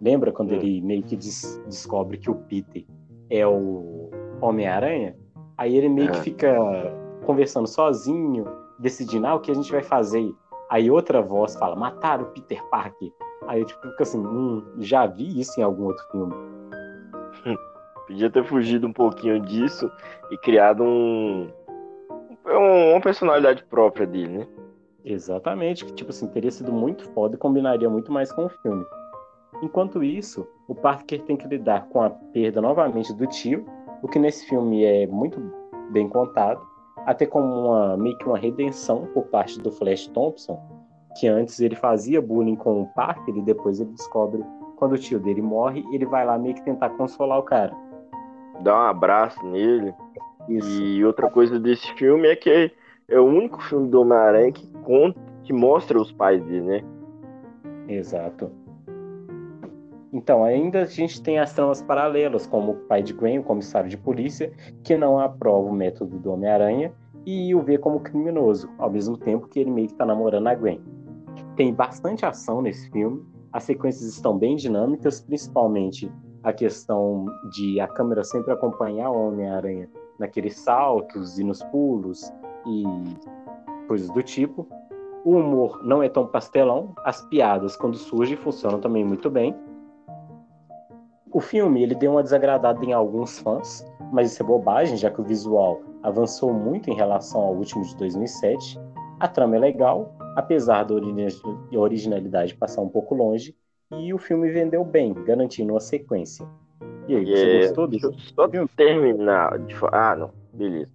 [0.00, 2.84] Lembra quando ele meio que des, descobre que o Peter
[3.30, 5.16] é o Homem-Aranha?
[5.56, 6.22] Aí ele meio que é.
[6.22, 6.56] fica
[7.24, 8.44] conversando sozinho,
[8.78, 10.28] decidindo ah, o que a gente vai fazer.
[10.68, 13.10] Aí outra voz fala, mataram o Peter Parker.
[13.46, 16.34] Aí eu tipo, fico assim, hum, já vi isso em algum outro filme.
[18.06, 19.90] Podia ter fugido um pouquinho disso
[20.30, 21.48] e criado um,
[22.46, 24.48] um, uma personalidade própria dele, né?
[25.04, 28.84] Exatamente, que tipo assim, teria sido muito foda e combinaria muito mais com o filme.
[29.62, 33.64] Enquanto isso, o Parker tem que lidar com a perda novamente do tio,
[34.02, 35.40] o que nesse filme é muito
[35.90, 36.60] bem contado,
[37.06, 40.60] até como uma meio que uma redenção por parte do Flash Thompson,
[41.16, 44.42] que antes ele fazia bullying com o Parker e depois ele descobre
[44.76, 47.72] quando o tio dele morre, ele vai lá meio que tentar consolar o cara.
[48.62, 49.94] Dá um abraço nele.
[50.48, 50.68] Isso.
[50.68, 52.72] E outra coisa desse filme é que
[53.08, 56.84] é o único filme do Homem-Aranha que conta, que mostra os pais dele, né?
[57.88, 58.50] Exato.
[60.12, 63.88] Então, ainda a gente tem as tramas paralelas, como o pai de Gwen, o comissário
[63.88, 66.92] de polícia, que não aprova o método do Homem-Aranha
[67.24, 70.54] e o vê como criminoso, ao mesmo tempo que ele meio que está namorando a
[70.54, 70.80] Gwen.
[71.56, 76.10] Tem bastante ação nesse filme, as sequências estão bem dinâmicas, principalmente
[76.42, 79.88] a questão de a câmera sempre acompanhar o Homem-Aranha
[80.18, 82.32] naqueles saltos e nos pulos
[82.66, 82.84] e
[83.86, 84.66] coisas do tipo.
[85.24, 89.54] O humor não é tão pastelão, as piadas, quando surgem, funcionam também muito bem.
[91.30, 95.20] O filme ele deu uma desagradada em alguns fãs, mas isso é bobagem, já que
[95.20, 98.80] o visual avançou muito em relação ao último de 2007.
[99.20, 100.94] A trama é legal, apesar da
[101.74, 103.54] originalidade passar um pouco longe,
[103.90, 106.46] e o filme vendeu bem, garantindo uma sequência.
[107.08, 108.68] E aí, você é, gostou desse só filme?
[108.76, 110.12] terminar de falar.
[110.12, 110.90] Ah, não, beleza.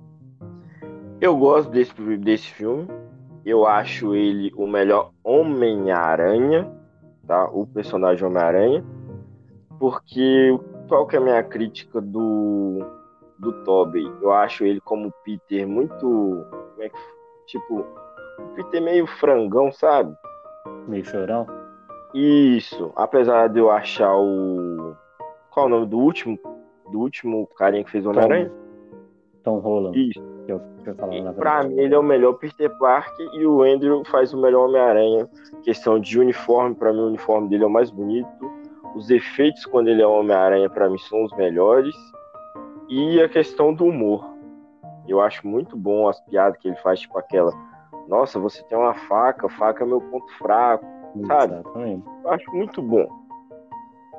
[1.20, 2.88] Eu gosto desse, desse filme.
[3.46, 6.70] Eu acho ele o melhor Homem-Aranha,
[7.26, 7.46] tá?
[7.50, 8.84] O personagem Homem-Aranha.
[9.80, 12.86] Porque qual que é a minha crítica do,
[13.38, 14.06] do Tobey?
[14.22, 16.00] Eu acho ele como Peter muito.
[16.00, 16.98] Como é que.
[17.46, 17.86] Tipo,
[18.56, 20.16] Peter meio frangão, sabe?
[20.88, 21.46] Meio chorão?
[22.14, 22.92] Isso.
[22.96, 24.96] Apesar de eu achar o.
[25.52, 26.38] Qual é o nome do último?
[26.92, 28.52] Do último carinha que fez o Homem-Aranha?
[29.44, 30.10] Tom Holland.
[30.10, 30.22] Isso.
[30.46, 30.96] Que eu, que eu
[31.36, 35.30] pra mim, ele é o melhor Peter Parker e o Andrew faz o melhor Homem-Aranha.
[35.64, 38.30] Questão de uniforme, pra mim, o uniforme dele é o mais bonito.
[38.96, 41.96] Os efeitos quando ele é Homem-Aranha, para mim, são os melhores.
[42.90, 44.26] E a questão do humor.
[45.08, 47.52] Eu acho muito bom as piadas que ele faz, tipo aquela.
[48.08, 50.86] Nossa, você tem uma faca, faca é meu ponto fraco,
[51.28, 51.54] sabe?
[51.56, 52.06] Exatamente.
[52.24, 53.08] Eu acho muito bom.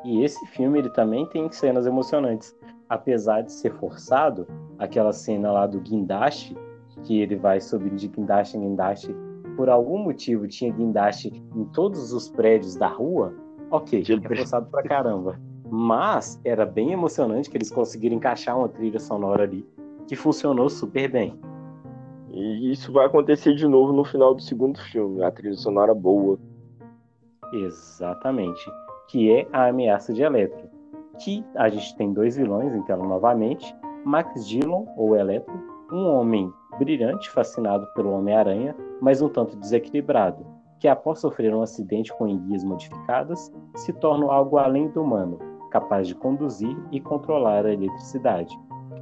[0.04, 2.56] E esse filme ele também tem cenas emocionantes,
[2.88, 4.46] apesar de ser forçado,
[4.78, 6.56] aquela cena lá do guindaste,
[7.04, 9.14] que ele vai subindo de guindaste em guindaste,
[9.56, 13.34] por algum motivo tinha guindaste em todos os prédios da rua,
[13.70, 15.38] ok, é forçado pra caramba.
[15.70, 19.66] Mas era bem emocionante que eles conseguiram encaixar uma trilha sonora ali
[20.06, 21.38] que funcionou super bem.
[22.38, 26.38] E isso vai acontecer de novo no final do segundo filme, a trilha sonora boa.
[27.52, 28.64] Exatamente.
[29.08, 30.68] Que é a ameaça de Eletro.
[31.18, 33.74] Que a gente tem dois vilões em tela novamente:
[34.04, 35.52] Max Dillon, ou Eletro,
[35.90, 40.46] um homem brilhante, fascinado pelo Homem-Aranha, mas um tanto desequilibrado,
[40.78, 45.40] que após sofrer um acidente com enguias modificadas, se torna algo além do humano,
[45.72, 48.56] capaz de conduzir e controlar a eletricidade.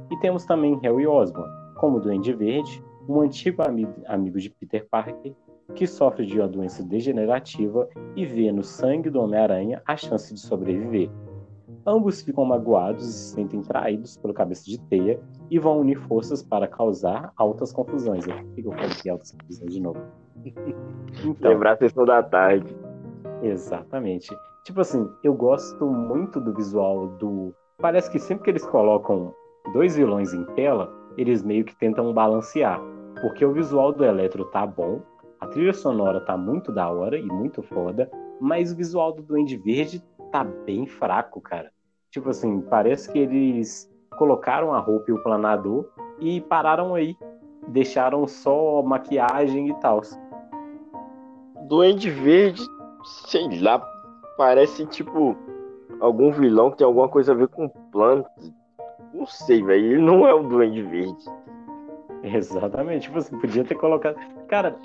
[0.09, 5.33] E temos também Harry Osborn, como Duende Verde, um antigo amigo, amigo de Peter Parker
[5.75, 10.39] que sofre de uma doença degenerativa e vê no sangue do Homem-Aranha a chance de
[10.39, 11.09] sobreviver.
[11.85, 16.43] Ambos ficam magoados e se sentem traídos pelo cabeça de teia e vão unir forças
[16.43, 18.27] para causar altas confusões.
[18.27, 19.99] Eu fico falando altas confusões de novo.
[21.23, 22.75] então, Lembrar a sessão da tarde.
[23.41, 24.35] Exatamente.
[24.65, 27.53] Tipo assim, eu gosto muito do visual do.
[27.77, 29.33] Parece que sempre que eles colocam
[29.71, 32.81] dois vilões em tela, eles meio que tentam balancear.
[33.21, 35.01] Porque o visual do Eletro tá bom,
[35.39, 39.57] a trilha sonora tá muito da hora e muito foda, mas o visual do Duende
[39.57, 41.71] Verde tá bem fraco, cara.
[42.11, 45.85] Tipo assim, parece que eles colocaram a roupa e o planador
[46.19, 47.15] e pararam aí.
[47.67, 50.01] Deixaram só maquiagem e tal.
[51.67, 52.63] Duende Verde,
[53.03, 53.79] sei lá,
[54.37, 55.35] parece tipo
[55.99, 58.53] algum vilão que tem alguma coisa a ver com plantas.
[59.13, 59.85] Não sei, velho.
[59.85, 61.25] Ele não é o Duende Verde.
[62.23, 63.03] Exatamente.
[63.03, 64.15] Tipo assim, podia ter colocado.
[64.47, 64.75] Cara,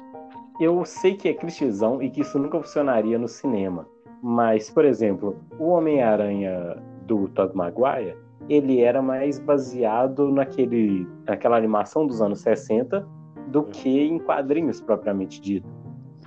[0.60, 3.86] eu sei que é clichêzão e que isso nunca funcionaria no cinema.
[4.22, 8.16] Mas, por exemplo, o Homem-Aranha do Tobey Maguire,
[8.48, 13.06] ele era mais baseado naquele, naquela animação dos anos 60
[13.48, 15.68] do que em quadrinhos propriamente dito.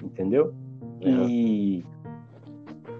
[0.03, 0.53] Entendeu?
[1.01, 1.09] É.
[1.09, 1.85] E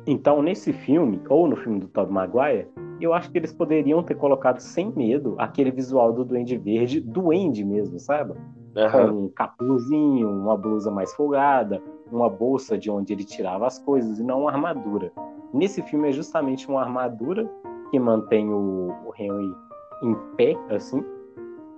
[0.07, 2.67] então, nesse filme, ou no filme do Tobey Maguire,
[2.99, 7.63] eu acho que eles poderiam ter colocado sem medo aquele visual do Duende Verde, duende
[7.63, 8.31] mesmo, sabe?
[8.31, 8.91] Uhum.
[8.91, 11.81] Com um capuzinho, uma blusa mais folgada,
[12.11, 15.11] uma bolsa de onde ele tirava as coisas, e não uma armadura.
[15.53, 17.49] Nesse filme é justamente uma armadura
[17.91, 19.53] que mantém o, o Henry
[20.03, 21.03] em pé, assim,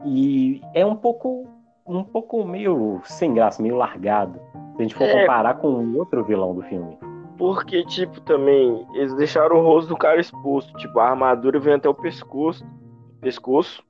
[0.06, 1.45] e é um pouco
[1.86, 4.39] um pouco meio sem graça, meio largado.
[4.75, 5.21] Se a gente for é...
[5.21, 6.97] comparar com o outro vilão do filme.
[7.38, 10.76] Porque, tipo, também, eles deixaram o rosto do cara exposto.
[10.78, 12.65] Tipo, a armadura vem até o pescoço.
[13.21, 13.84] Pescoço.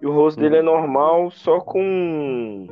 [0.00, 2.66] E o rosto dele é normal, só com.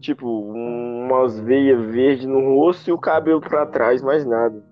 [0.00, 4.62] Tipo, umas veias verdes no rosto e o cabelo para trás, mais nada.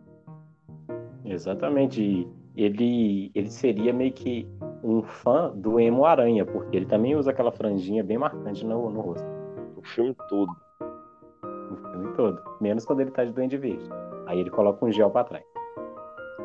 [1.24, 2.28] Exatamente.
[2.56, 4.48] Ele, ele seria meio que
[4.82, 9.00] um fã do Emo Aranha, porque ele também usa aquela franjinha bem marcante no, no
[9.00, 9.26] rosto.
[9.76, 10.50] O filme todo
[11.76, 13.88] filme todo, menos quando ele tá de Duende Verde.
[14.26, 15.44] Aí ele coloca um gel para trás.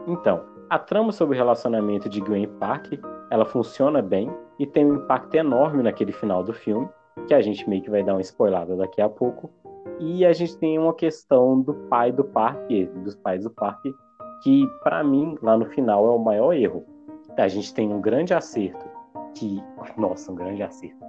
[0.08, 2.94] Então, a trama sobre o relacionamento de Gwen e Park,
[3.30, 6.88] ela funciona bem e tem um impacto enorme naquele final do filme,
[7.28, 9.50] que a gente meio que vai dar uma spoilada daqui a pouco.
[10.00, 13.94] E a gente tem uma questão do pai do parque, dos pais do parque,
[14.44, 16.84] que para mim lá no final é o maior erro.
[17.38, 18.86] A gente tem um grande acerto,
[19.36, 19.62] que
[19.98, 21.04] nossa, um grande acerto.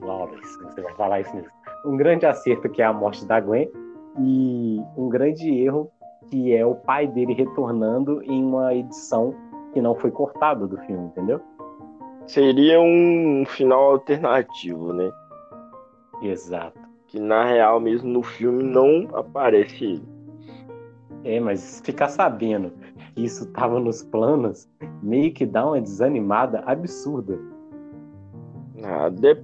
[0.00, 1.50] Lawless, você vai falar isso mesmo.
[1.84, 3.70] Um grande acerto que é a morte da Gwen
[4.20, 5.90] e um grande erro
[6.30, 9.34] que é o pai dele retornando em uma edição
[9.72, 11.40] que não foi cortada do filme, entendeu?
[12.26, 15.10] Seria um final alternativo, né?
[16.22, 16.80] Exato.
[17.08, 20.08] Que na real mesmo no filme não aparece ele.
[21.24, 22.72] É, mas ficar sabendo
[23.14, 24.68] que isso tava nos planos
[25.02, 27.38] meio que dá uma desanimada absurda.
[28.82, 29.36] Ah, de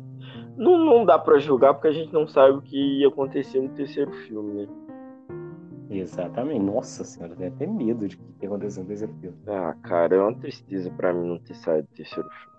[0.58, 3.68] não, não dá para julgar porque a gente não sabe o que ia acontecer no
[3.70, 4.68] terceiro filme, né?
[5.90, 6.60] Exatamente.
[6.60, 9.36] Nossa senhora, tem até medo de que aconteceu no terceiro filme.
[9.46, 12.58] Ah, cara, é uma tristeza para mim não ter saído do terceiro filme.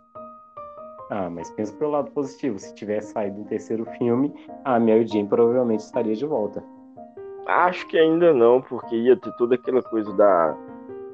[1.11, 2.57] Ah, mas pensa pelo lado positivo.
[2.57, 4.33] Se tivesse saído do terceiro filme,
[4.63, 6.63] a Mary Jane provavelmente estaria de volta.
[7.47, 10.55] Acho que ainda não, porque ia ter toda aquela coisa da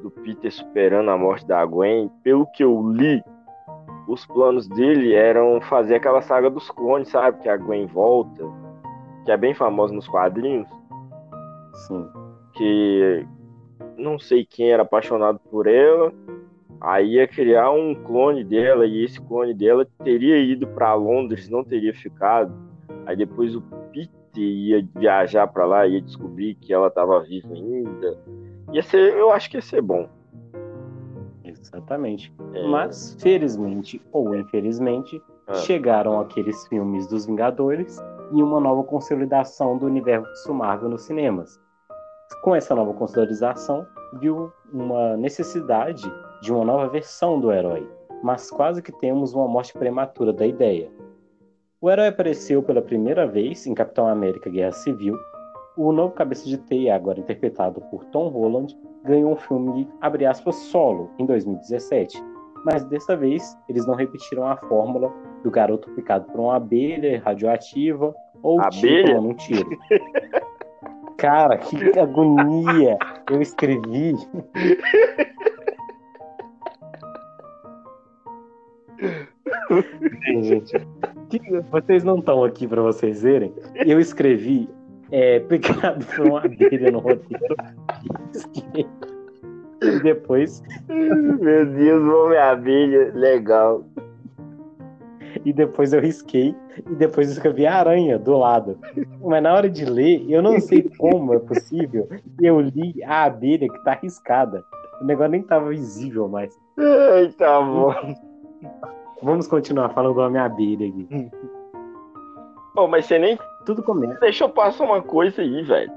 [0.01, 2.11] do Peter superando a morte da Gwen.
[2.21, 3.23] Pelo que eu li,
[4.07, 7.41] os planos dele eram fazer aquela saga dos clones, sabe?
[7.41, 8.43] Que a Gwen volta,
[9.25, 10.67] que é bem famosa nos quadrinhos.
[11.87, 12.07] Sim.
[12.53, 13.25] Que
[13.97, 16.13] não sei quem era apaixonado por ela,
[16.79, 21.63] aí ia criar um clone dela e esse clone dela teria ido para Londres, não
[21.63, 22.53] teria ficado.
[23.05, 28.17] Aí depois o Peter ia viajar para lá, ia descobrir que ela estava viva ainda.
[28.71, 30.09] Ia ser, eu acho que ia ser bom.
[31.59, 32.33] Exatamente.
[32.53, 32.67] É...
[32.67, 35.53] Mas, felizmente ou infelizmente, ah.
[35.55, 37.97] chegaram aqueles filmes dos Vingadores
[38.31, 41.59] e uma nova consolidação do universo Marvel nos cinemas.
[42.41, 43.85] Com essa nova consolidação,
[44.19, 46.03] viu uma necessidade
[46.41, 47.87] de uma nova versão do herói,
[48.23, 50.89] mas quase que temos uma morte prematura da ideia.
[51.81, 55.15] O herói apareceu pela primeira vez em Capitão América Guerra Civil.
[55.77, 60.55] O novo cabeça de teia, agora interpretado por Tom Holland, ganhou um filme, abre aspas,
[60.55, 62.23] solo, em 2017.
[62.65, 68.15] Mas dessa vez, eles não repetiram a fórmula do garoto picado por uma abelha radioativa
[68.41, 69.19] ou abelha?
[69.19, 69.69] um tiro.
[71.17, 72.97] Cara, que agonia!
[73.29, 74.15] Eu escrevi.
[80.41, 80.73] gente,
[81.71, 83.53] vocês não estão aqui para vocês verem.
[83.85, 84.69] Eu escrevi
[85.11, 87.55] é, picado por uma abelha no roteiro.
[89.81, 90.63] E depois.
[90.87, 93.83] Meu Deus, homem abelha, legal.
[95.43, 96.55] E depois eu risquei
[96.89, 98.79] e depois eu escrevi aranha do lado.
[99.21, 102.07] Mas na hora de ler, eu não sei como é possível.
[102.41, 104.63] Eu li a abelha que tá riscada.
[105.01, 106.57] O negócio nem tava visível mais.
[106.77, 107.93] Ai, tá bom.
[109.21, 111.29] Vamos continuar falando da minha abelha aqui.
[112.73, 113.37] Pô, mas você nem.
[113.65, 114.19] Tudo começa.
[114.19, 115.91] Deixa eu passar uma coisa aí, velho.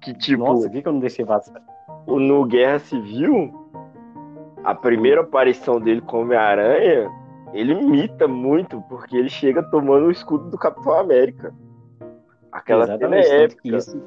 [0.00, 0.44] Que tipo.
[0.44, 1.62] Nossa, o que, que eu não deixei passar?
[2.06, 3.52] No Guerra Civil,
[4.64, 7.10] a primeira aparição dele como Homem-Aranha,
[7.52, 11.54] ele imita muito, porque ele chega tomando o escudo do Capitão América.
[12.50, 13.62] Aquela Exatamente, cena é épica.
[13.62, 14.02] Tanto que, isso,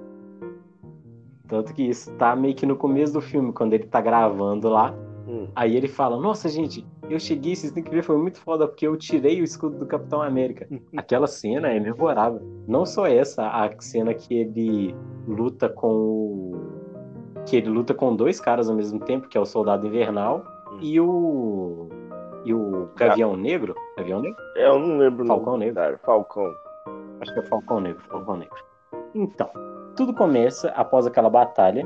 [1.48, 4.94] tanto que isso tá meio que no começo do filme, quando ele tá gravando lá.
[5.30, 5.48] Hum.
[5.56, 8.88] Aí ele fala: Nossa, gente, eu cheguei, vocês têm que ver, foi muito foda, porque
[8.88, 10.68] eu tirei o escudo do Capitão América.
[10.98, 12.42] Aquela cena é memorável.
[12.68, 14.96] Não só essa, a cena que ele
[15.28, 16.80] luta com o
[17.46, 20.80] que ele luta com dois caras ao mesmo tempo, que é o Soldado Invernal hum.
[20.82, 21.90] e o
[22.44, 23.36] e o Gavião.
[23.38, 23.76] Negro.
[23.98, 24.42] Gavião Negro?
[24.56, 25.28] É, eu não lembro.
[25.28, 25.76] Falcão Negro.
[25.76, 26.52] Cara, Falcão.
[27.22, 28.02] Acho que é Falcão Negro.
[28.10, 28.58] Falcão Negro.
[29.14, 29.50] Então,
[29.96, 31.86] tudo começa após aquela batalha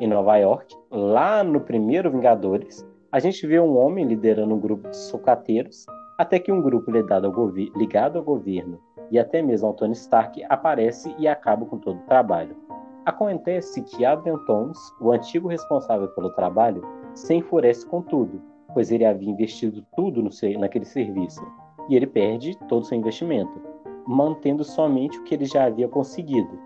[0.00, 2.86] em Nova York, lá no primeiro Vingadores.
[3.12, 5.86] A gente vê um homem liderando um grupo de socateiros,
[6.18, 8.80] até que um grupo ligado ao, ligado ao governo
[9.10, 12.56] e até mesmo ao Tony Stark aparece e acaba com todo o trabalho.
[13.04, 16.82] Acontece que Adrian Thomas, o antigo responsável pelo trabalho,
[17.14, 18.40] se enfurece com tudo,
[18.72, 21.46] pois ele havia investido tudo no, naquele serviço,
[21.88, 23.60] e ele perde todo o seu investimento,
[24.06, 26.58] mantendo somente o que ele já havia conseguido.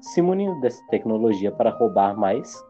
[0.00, 2.62] Se munindo dessa tecnologia para roubar mais,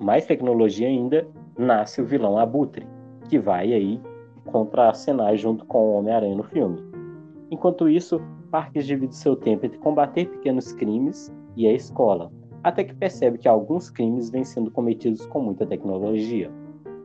[0.00, 2.86] mais tecnologia ainda, nasce o vilão Abutre,
[3.28, 4.00] que vai aí
[4.46, 6.82] contracenar junto com o Homem-Aranha no filme.
[7.50, 12.30] Enquanto isso, Parker divide seu tempo entre combater pequenos crimes e a escola,
[12.62, 16.50] até que percebe que alguns crimes vêm sendo cometidos com muita tecnologia.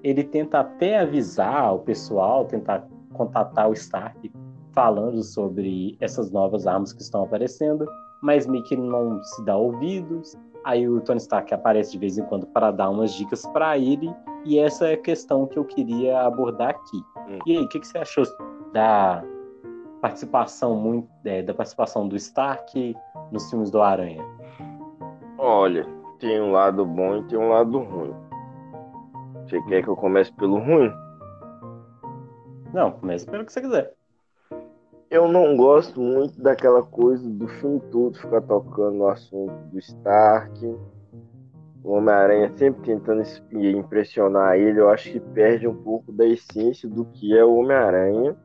[0.03, 4.31] Ele tenta até avisar o pessoal, tentar contatar o Stark
[4.71, 7.85] falando sobre essas novas armas que estão aparecendo,
[8.21, 10.35] mas que não se dá ouvidos.
[10.63, 14.13] Aí o Tony Stark aparece de vez em quando para dar umas dicas para ele,
[14.45, 16.97] e essa é a questão que eu queria abordar aqui.
[17.27, 17.39] Hum.
[17.45, 18.23] E aí, o que, que, você achou
[18.71, 19.23] da
[20.01, 22.95] participação muito é, da participação do Stark
[23.31, 24.23] nos filmes do Aranha?
[25.37, 25.85] Olha,
[26.19, 28.13] tem um lado bom e tem um lado ruim.
[29.45, 30.91] Você quer que eu comece pelo ruim?
[32.73, 33.93] Não, comece pelo que você quiser.
[35.13, 40.75] Eu não gosto muito daquela coisa do filme todo ficar tocando no assunto do Stark.
[41.83, 43.21] O Homem-Aranha sempre tentando
[43.51, 48.35] impressionar ele, eu acho que perde um pouco da essência do que é o Homem-Aranha.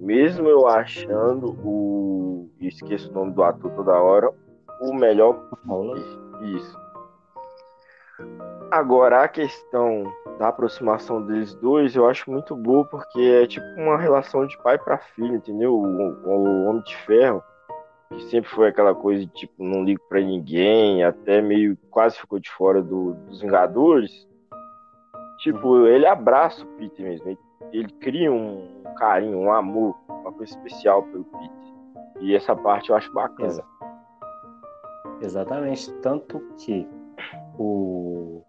[0.00, 2.48] Mesmo eu achando o.
[2.58, 4.30] Esqueço o nome do ator toda hora.
[4.80, 5.46] O melhor.
[6.42, 6.78] Isso.
[8.70, 13.98] Agora, a questão da aproximação deles dois, eu acho muito boa, porque é tipo uma
[13.98, 15.74] relação de pai para filho, entendeu?
[15.74, 17.42] O, o, Homem de Ferro,
[18.08, 22.38] que sempre foi aquela coisa de tipo, não ligo para ninguém, até meio quase ficou
[22.38, 24.28] de fora do, dos Vingadores.
[25.38, 25.86] Tipo, uhum.
[25.86, 27.38] ele abraça o Peter mesmo, ele,
[27.72, 31.58] ele cria um carinho, um amor, uma coisa especial pelo Peter.
[32.20, 33.62] E essa parte eu acho bacana.
[35.20, 36.88] Exatamente, tanto que
[37.58, 38.42] o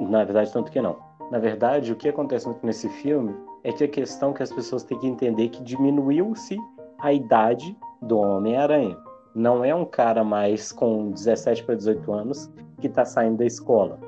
[0.00, 0.96] na verdade tanto que não.
[1.30, 3.34] Na verdade, o que acontece muito nesse filme
[3.64, 6.56] é que a questão que as pessoas têm que entender que diminuiu-se
[7.00, 8.96] a idade do Homem-Aranha.
[9.34, 13.98] Não é um cara mais com 17 para 18 anos que está saindo da escola.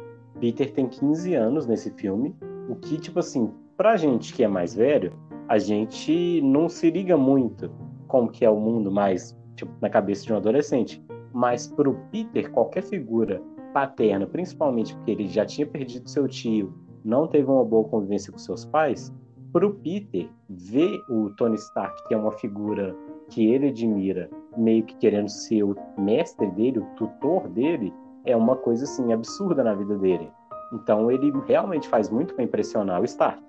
[0.40, 2.34] Peter tem 15 anos nesse filme,
[2.68, 5.12] o que, tipo assim, pra gente que é mais velho,
[5.48, 7.70] a gente não se liga muito
[8.06, 11.02] como que é o mundo mais, tipo, na cabeça de um adolescente.
[11.32, 13.42] Mas pro Peter, qualquer figura
[13.72, 16.72] paterna, principalmente porque ele já tinha perdido seu tio,
[17.04, 19.12] não teve uma boa convivência com seus pais,
[19.52, 22.94] para o Peter ver o Tony Stark, que é uma figura
[23.30, 27.92] que ele admira, meio que querendo ser o mestre dele, o tutor dele,
[28.24, 30.30] é uma coisa assim absurda na vida dele.
[30.72, 33.42] Então ele realmente faz muito para impressionar o Stark.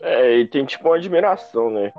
[0.00, 1.92] É, e tem tipo uma admiração, né?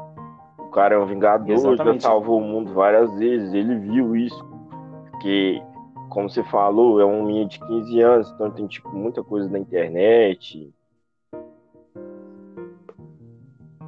[0.60, 2.04] O cara é um vingador, Exatamente.
[2.04, 4.46] já salvou o mundo várias vezes, ele viu isso.
[5.12, 5.62] Porque,
[6.10, 9.60] como você falou, é um menino de 15 anos, então tem tipo muita coisa na
[9.60, 10.74] internet.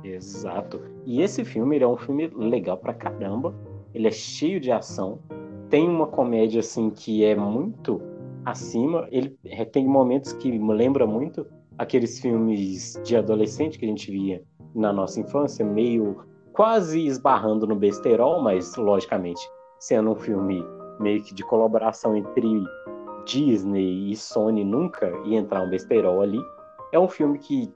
[0.03, 0.81] Exato.
[1.05, 3.53] E esse filme ele é um filme legal pra caramba.
[3.93, 5.19] Ele é cheio de ação.
[5.69, 8.01] Tem uma comédia assim que é muito
[8.45, 9.07] acima.
[9.11, 9.37] Ele
[9.71, 11.45] tem momentos que me lembra muito
[11.77, 14.41] aqueles filmes de adolescente que a gente via
[14.73, 16.17] na nossa infância, meio
[16.53, 19.41] quase esbarrando no besterol, mas logicamente
[19.79, 20.63] sendo um filme
[20.99, 22.63] meio que de colaboração entre
[23.25, 26.39] Disney e Sony nunca ia entrar um besterol ali.
[26.91, 27.71] É um filme que,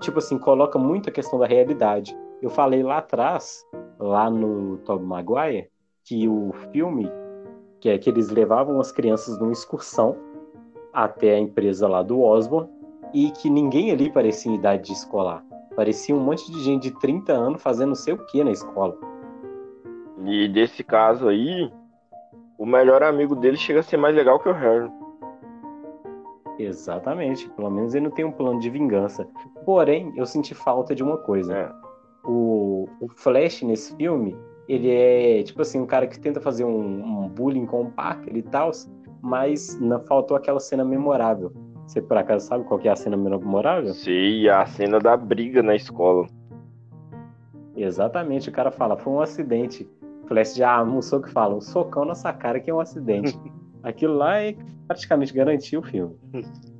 [0.00, 2.16] tipo assim, coloca muito a questão da realidade.
[2.42, 3.66] Eu falei lá atrás,
[3.98, 5.70] lá no Tobey Maguire,
[6.04, 7.10] que o filme,
[7.80, 10.16] que é que eles levavam as crianças numa excursão
[10.92, 12.68] até a empresa lá do Osborne
[13.14, 15.42] e que ninguém ali parecia em idade de escolar.
[15.74, 18.96] Parecia um monte de gente de 30 anos fazendo não sei o que na escola.
[20.24, 21.70] E desse caso aí,
[22.58, 24.90] o melhor amigo dele chega a ser mais legal que o Harry.
[26.58, 27.48] Exatamente.
[27.50, 29.26] Pelo menos ele não tem um plano de vingança.
[29.64, 31.56] Porém, eu senti falta de uma coisa.
[31.56, 31.72] É.
[32.24, 34.36] O, o Flash nesse filme,
[34.68, 38.36] ele é tipo assim, um cara que tenta fazer um, um bullying com o Parker
[38.36, 38.70] e tal,
[39.20, 41.52] mas não faltou aquela cena memorável
[41.86, 43.92] você por acaso sabe qual é a cena memorável?
[43.92, 46.26] Sim, a cena da briga na escola.
[47.76, 49.88] Exatamente, o cara fala, foi um acidente.
[50.26, 53.38] Flash já almoçou que fala, um socão nessa cara que é um acidente.
[53.82, 54.56] Aquilo lá é
[54.86, 56.16] praticamente garantiu o filme.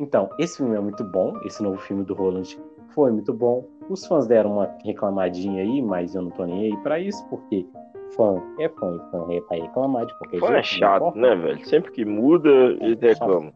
[0.00, 2.56] Então, esse filme é muito bom, esse novo filme do Roland
[2.94, 3.64] foi muito bom.
[3.90, 7.66] Os fãs deram uma reclamadinha aí, mas eu não tô nem aí pra isso, porque
[8.14, 10.54] fã é fã e fã é pra reclamar de qualquer fã jeito.
[10.54, 11.66] Fã é chato, né, velho?
[11.66, 13.52] Sempre que muda, é, eles reclamam.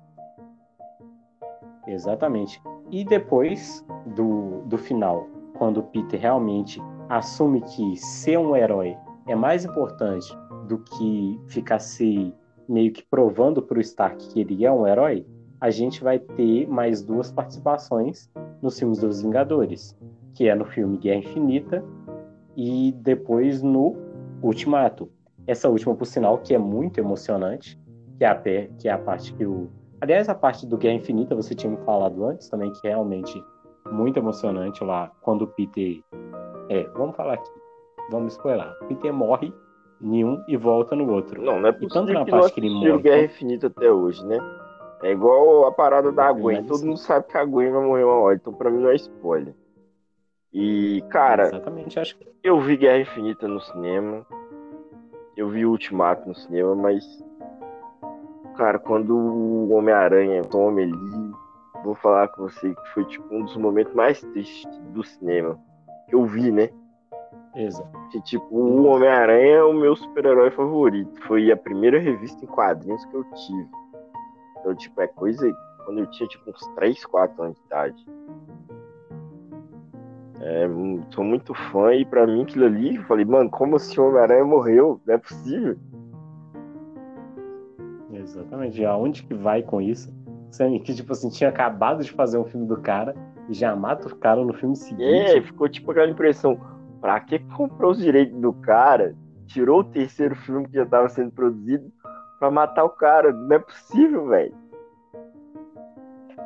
[1.86, 2.60] Exatamente.
[2.90, 8.96] E depois do, do final, quando o Peter realmente assume que ser um herói
[9.26, 10.36] é mais importante
[10.68, 12.34] do que ficar se
[12.68, 15.26] meio que provando para o Stark que ele é um herói,
[15.60, 19.96] a gente vai ter mais duas participações nos filmes dos Vingadores,
[20.34, 21.84] que é no filme Guerra Infinita
[22.56, 23.96] e depois no
[24.42, 25.08] Ultimato.
[25.46, 27.78] Essa última, por sinal, que é muito emocionante,
[28.18, 29.68] que é a, que é a parte que o
[30.02, 33.40] Aliás, a parte do Guerra Infinita você tinha me falado antes também, que é realmente
[33.92, 36.02] muito emocionante lá, quando o Peter.
[36.68, 37.61] É, vamos falar aqui.
[38.10, 38.72] Vamos spoiler.
[38.88, 39.52] Peter morre
[40.00, 41.42] em um e volta no outro.
[41.42, 43.02] Não, não é possível e tanto na que parte que ele morre.
[43.02, 44.38] Guerra Infinita até hoje, né?
[45.02, 46.64] É igual a parada da Gwen.
[46.64, 48.94] Todo mundo sabe que a Gwen vai morrer uma hora, então pra mim não é
[48.94, 49.54] spoiler.
[50.52, 52.26] E, cara, Exatamente, acho que...
[52.42, 54.26] eu vi Guerra Infinita no cinema.
[55.36, 57.04] Eu vi Ultimato no cinema, mas
[58.56, 61.32] Cara, quando o Homem-Aranha tome ali,
[61.82, 65.58] vou falar com você que foi tipo um dos momentos mais tristes do cinema.
[66.08, 66.68] Que eu vi, né?
[67.54, 68.08] Exato.
[68.10, 71.20] Que tipo, o Homem-Aranha é o meu super-herói favorito.
[71.26, 73.68] Foi a primeira revista em quadrinhos que eu tive.
[74.60, 75.50] Então, tipo, é coisa
[75.84, 78.06] quando eu tinha tipo uns 3, 4 anos de idade.
[80.40, 80.66] É,
[81.10, 84.44] sou muito fã e pra mim aquilo ali, eu falei, mano, como assim o Homem-Aranha
[84.44, 85.00] morreu?
[85.06, 85.76] Não é possível.
[88.12, 88.84] Exatamente.
[88.84, 90.12] Aonde que vai com isso?
[90.50, 93.14] Sendo que, tipo assim, tinha acabado de fazer um filme do cara
[93.48, 95.38] e já mata o cara no filme seguinte.
[95.38, 96.58] É, ficou tipo aquela impressão.
[97.02, 99.14] Pra que comprou os direitos do cara?
[99.46, 101.92] Tirou o terceiro filme que já tava sendo produzido
[102.38, 103.32] pra matar o cara.
[103.32, 104.54] Não é possível, velho.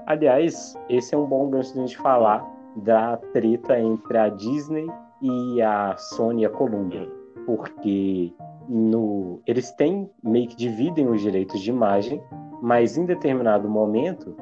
[0.06, 2.44] Aliás, esse é um bom gancho de a gente falar
[2.76, 4.86] da treta entre a Disney
[5.20, 7.06] e a Sony e a Columbia.
[7.44, 8.32] Porque
[8.66, 12.20] no, eles têm meio que dividem os direitos de imagem,
[12.62, 14.34] mas em determinado momento,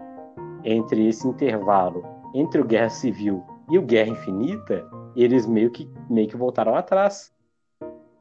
[0.62, 4.84] entre esse intervalo entre o Guerra Civil e o Guerra Infinita,
[5.16, 7.32] eles meio que, meio que voltaram atrás.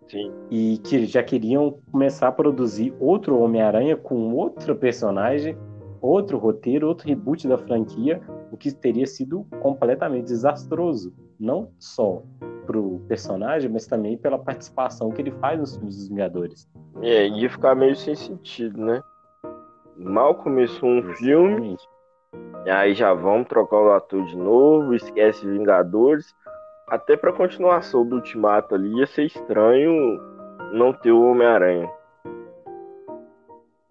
[0.07, 0.31] Sim.
[0.49, 5.57] E que já queriam começar a produzir outro Homem-Aranha com outro personagem,
[6.01, 8.21] outro roteiro, outro reboot da franquia,
[8.51, 11.13] o que teria sido completamente desastroso.
[11.39, 12.21] Não só
[12.65, 16.69] pro personagem, mas também pela participação que ele faz nos filmes dos Vingadores.
[17.01, 19.01] É, ia ficar meio sem sentido, né?
[19.97, 21.19] Mal começou um Exatamente.
[21.19, 21.77] filme,
[22.71, 26.33] aí já vamos trocar o ator de novo, esquece Vingadores.
[26.87, 30.19] Até pra continuação do Ultimato ali, ia ser estranho
[30.73, 31.89] não ter o Homem-Aranha.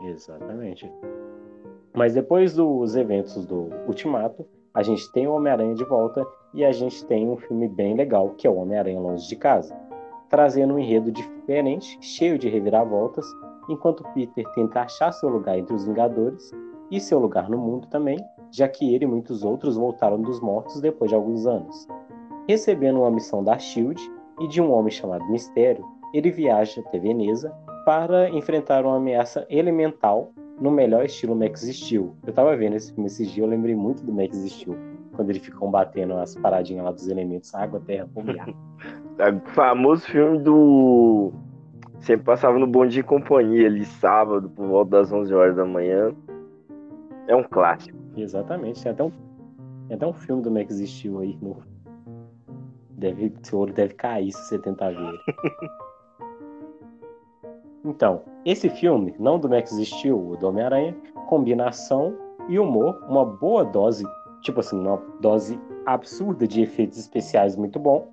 [0.00, 0.90] Exatamente.
[1.94, 6.72] Mas depois dos eventos do Ultimato, a gente tem o Homem-Aranha de volta e a
[6.72, 9.74] gente tem um filme bem legal, que é o Homem-Aranha Longe de Casa,
[10.28, 13.26] trazendo um enredo diferente, cheio de reviravoltas,
[13.68, 16.52] enquanto Peter tenta achar seu lugar entre os Vingadores
[16.92, 18.18] e seu lugar no mundo também,
[18.50, 21.88] já que ele e muitos outros voltaram dos mortos depois de alguns anos.
[22.46, 24.00] Recebendo uma missão da Shield
[24.40, 27.50] e de um homem chamado Mistério, ele viaja até Veneza
[27.86, 32.14] para enfrentar uma ameaça elemental no melhor estilo Max Steel.
[32.26, 34.76] Eu tava vendo esse filme esses dias, eu lembrei muito do Max Steel,
[35.16, 38.82] quando ele fica combatendo as paradinhas lá dos elementos água, terra, fogo e.
[39.18, 41.32] É famoso filme do.
[42.00, 45.64] Sempre passava no Bom Dia e Companhia ali, sábado, por volta das 11 horas da
[45.64, 46.12] manhã.
[47.26, 47.98] É um clássico.
[48.16, 48.82] Exatamente.
[48.82, 49.10] Tem até um,
[49.88, 51.38] tem até um filme do Max Steel aí.
[51.40, 51.56] No...
[52.90, 55.18] Deve, seu olho deve cair se você tentar ver.
[57.84, 60.94] então, esse filme, não do Max Steel, o do Homem-Aranha,
[61.28, 62.14] combinação
[62.48, 64.04] e humor, uma boa dose,
[64.42, 68.08] tipo assim, uma dose absurda de efeitos especiais muito bom.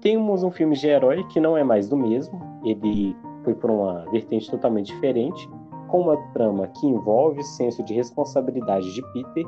[0.00, 4.04] Temos um filme de herói que não é mais do mesmo, ele foi por uma
[4.10, 5.48] vertente totalmente diferente,
[5.88, 9.44] com uma trama que envolve o senso de responsabilidade de Peter,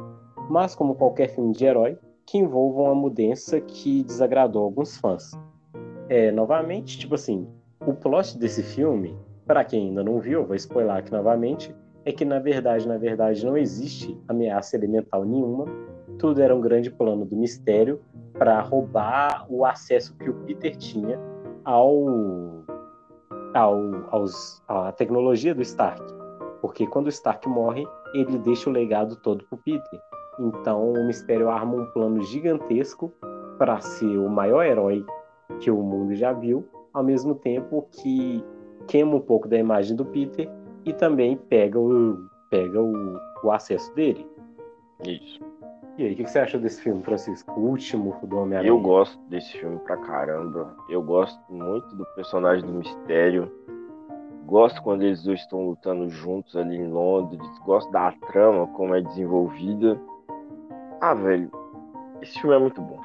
[0.49, 5.33] mas como qualquer filme de herói, que envolva uma mudança que desagradou alguns fãs.
[6.09, 7.49] É, novamente, tipo assim,
[7.87, 9.17] o plot desse filme,
[9.47, 11.75] para quem ainda não viu, vou spoiler aqui novamente,
[12.05, 15.67] é que na verdade, na verdade, não existe ameaça elemental nenhuma.
[16.19, 18.01] Tudo era um grande plano do mistério
[18.33, 21.19] para roubar o acesso que o Peter tinha
[21.65, 22.65] ao,
[23.55, 23.77] ao
[24.11, 26.18] aos, à tecnologia do Stark.
[26.61, 30.01] Porque quando o Stark morre, ele deixa o legado todo pro Peter.
[30.39, 33.13] Então o Mistério arma um plano gigantesco
[33.59, 35.05] para ser o maior herói
[35.61, 38.45] que o mundo já viu, ao mesmo tempo que
[38.87, 40.49] queima um pouco da imagem do Peter
[40.85, 42.19] e também pega o,
[42.51, 44.27] pega o, o acesso dele.
[45.05, 45.41] Isso.
[45.99, 47.51] E aí, o que você acha desse filme, Francisco?
[47.59, 48.71] O último do Homem-Aranha?
[48.71, 50.73] Eu gosto desse filme pra caramba.
[50.89, 53.51] Eu gosto muito do personagem do Mistério.
[54.49, 57.47] Gosto quando eles dois estão lutando juntos ali em Londres.
[57.67, 60.01] Gosto da trama, como é desenvolvida.
[61.03, 61.51] Ah, velho,
[62.23, 62.99] esse filme é muito bom.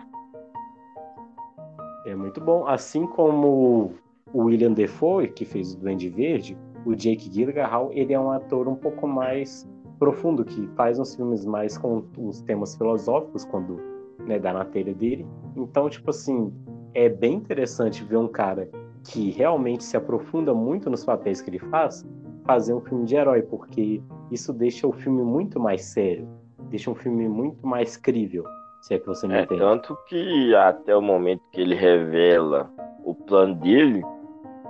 [2.05, 2.65] É muito bom.
[2.65, 3.91] Assim como
[4.31, 8.69] o William Defoe, que fez o Duende Verde, o Jake Gyllenhaal, ele é um ator
[8.69, 9.67] um pouco mais
[9.99, 13.81] profundo, que faz uns filmes mais com uns temas filosóficos quando
[14.19, 15.27] né, dá na telha dele.
[15.57, 16.53] Então, tipo assim,
[16.93, 18.69] é bem interessante ver um cara
[19.03, 22.05] que realmente se aprofunda muito nos papéis que ele faz,
[22.45, 24.01] fazer um filme de herói, porque
[24.31, 26.27] isso deixa o filme muito mais sério,
[26.69, 28.43] deixa um filme muito mais crível,
[28.81, 29.61] se é que você me é, entende.
[29.61, 32.69] Tanto que até o momento que ele revela
[33.03, 34.03] o plano dele,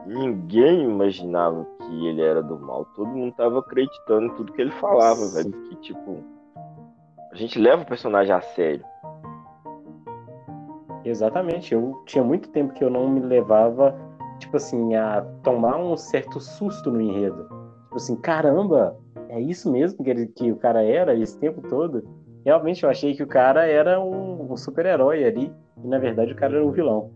[0.05, 2.85] ninguém imaginava que ele era do mal.
[2.95, 5.51] Todo mundo tava acreditando em tudo que ele falava, Sim.
[5.51, 5.63] velho.
[5.69, 6.23] Que tipo,
[7.31, 8.85] a gente leva o personagem a sério.
[11.05, 11.73] Exatamente.
[11.73, 13.95] Eu tinha muito tempo que eu não me levava
[14.39, 17.43] tipo assim, a tomar um certo susto no enredo.
[17.83, 18.97] Tipo assim, caramba,
[19.29, 22.03] é isso mesmo que, ele, que o cara era esse tempo todo?
[22.45, 25.51] Realmente eu achei que o cara era um, um super-herói ali,
[25.83, 27.11] e na verdade o cara era um vilão.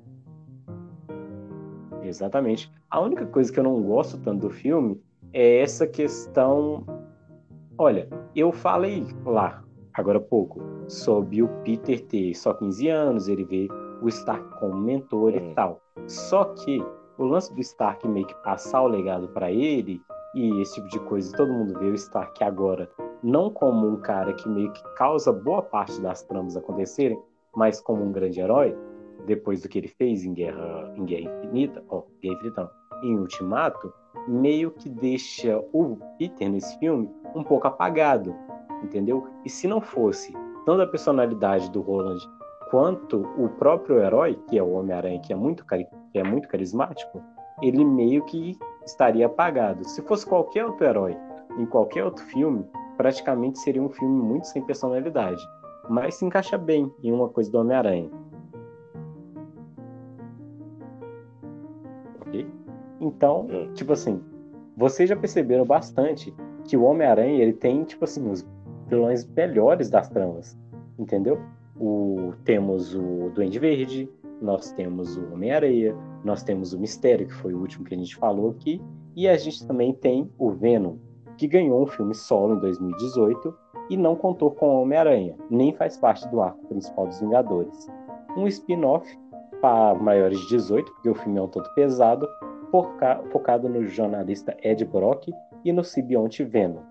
[2.01, 2.71] Exatamente.
[2.89, 5.01] A única coisa que eu não gosto tanto do filme
[5.33, 6.85] é essa questão.
[7.77, 9.63] Olha, eu falei lá,
[9.93, 13.67] agora há pouco, sobre o Peter ter só 15 anos, ele vê
[14.01, 15.53] o Stark como mentor e hum.
[15.53, 15.81] tal.
[16.07, 16.83] Só que
[17.17, 20.01] o lance do Stark meio que passar o legado para ele
[20.35, 22.89] e esse tipo de coisa, todo mundo vê o Stark agora
[23.23, 27.19] não como um cara que meio que causa boa parte das tramas acontecerem,
[27.55, 28.77] mas como um grande herói,
[29.25, 33.17] depois do que ele fez em Guerra, em Guerra Infinita, ó, Guerra Infinita não, em
[33.17, 33.93] Ultimato,
[34.27, 38.35] meio que deixa o Peter nesse filme um pouco apagado,
[38.83, 39.27] entendeu?
[39.45, 40.33] E se não fosse
[40.65, 42.19] tanto a personalidade do Roland
[42.69, 45.65] quanto o próprio herói, que é o Homem-Aranha, que é muito
[46.17, 47.21] que é muito carismático,
[47.61, 49.87] ele meio que estaria apagado.
[49.87, 51.15] Se fosse qualquer outro herói,
[51.59, 52.65] em qualquer outro filme,
[52.97, 55.41] praticamente seria um filme muito sem personalidade.
[55.87, 58.09] Mas se encaixa bem em uma coisa do Homem-Aranha.
[62.21, 62.47] Ok?
[62.99, 63.71] Então, hum.
[63.73, 64.19] tipo assim,
[64.75, 68.45] vocês já perceberam bastante que o Homem-Aranha ele tem, tipo assim, os
[68.87, 70.57] vilões melhores das tramas.
[70.97, 71.39] Entendeu?
[71.79, 74.09] O, temos o Duende Verde,
[74.41, 78.15] nós temos o Homem-Areia, nós temos o Mistério, que foi o último que a gente
[78.15, 78.81] falou aqui,
[79.15, 80.97] e a gente também tem o Venom,
[81.37, 83.53] que ganhou um filme solo em 2018
[83.89, 87.87] e não contou com o Homem-Aranha, nem faz parte do arco principal dos Vingadores.
[88.35, 89.07] Um spin-off
[89.61, 92.27] para maiores de 18, porque o filme é um tanto pesado,
[93.31, 95.29] focado no jornalista Ed Brock
[95.63, 96.81] e no simbionte Venom.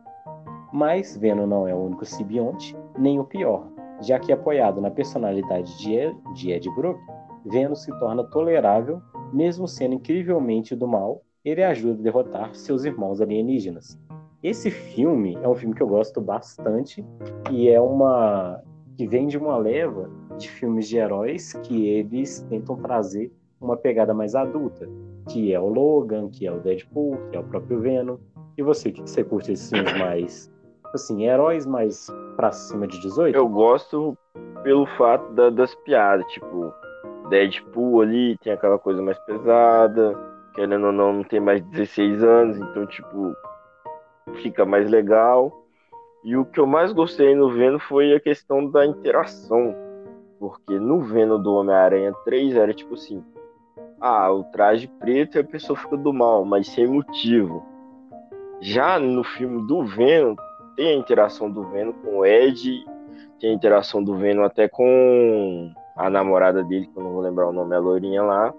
[0.72, 3.68] Mas Venom não é o único simbionte, nem o pior,
[4.00, 6.98] já que apoiado na personalidade de Ed, de Ed Brook,
[7.46, 9.00] Venom se torna tolerável,
[9.32, 13.98] mesmo sendo incrivelmente do mal, ele ajuda a derrotar seus irmãos alienígenas.
[14.42, 17.04] Esse filme é um filme que eu gosto bastante
[17.50, 18.62] e é uma
[18.96, 24.12] que vem de uma leva de filmes de heróis que eles tentam trazer uma pegada
[24.12, 24.88] mais adulta,
[25.28, 28.16] que é o Logan, que é o Deadpool, que é o próprio Venom.
[28.56, 30.52] E você, o que você curte esses filmes mais,
[30.94, 33.36] assim, heróis mais pra cima de 18?
[33.36, 34.16] Eu gosto
[34.62, 36.72] pelo fato da, das piadas, tipo,
[37.28, 40.16] Deadpool ali tem aquela coisa mais pesada,
[40.54, 43.34] querendo ou não, não tem mais 16 anos, então, tipo,
[44.42, 45.52] fica mais legal.
[46.24, 49.74] E o que eu mais gostei no Venom foi a questão da interação.
[50.38, 53.24] Porque no Venom do Homem-Aranha 3 era tipo assim:
[54.00, 57.64] ah, o traje preto e a pessoa fica do mal, mas sem motivo.
[58.60, 60.34] Já no filme do Venom,
[60.76, 62.84] tem a interação do Venom com o Ed,
[63.38, 67.48] tem a interação do Venom até com a namorada dele, que eu não vou lembrar
[67.48, 68.52] o nome, a loirinha lá.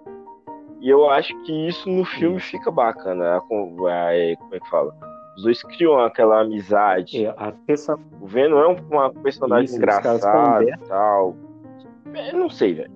[0.79, 3.41] E eu acho que isso no filme fica bacana.
[3.47, 4.93] como é que fala?
[5.35, 7.25] Os dois criam aquela amizade.
[7.25, 7.99] É, pessoa...
[8.19, 11.35] O Venom é uma personagem isso, engraçada e tal.
[12.13, 12.91] Eu não sei, velho.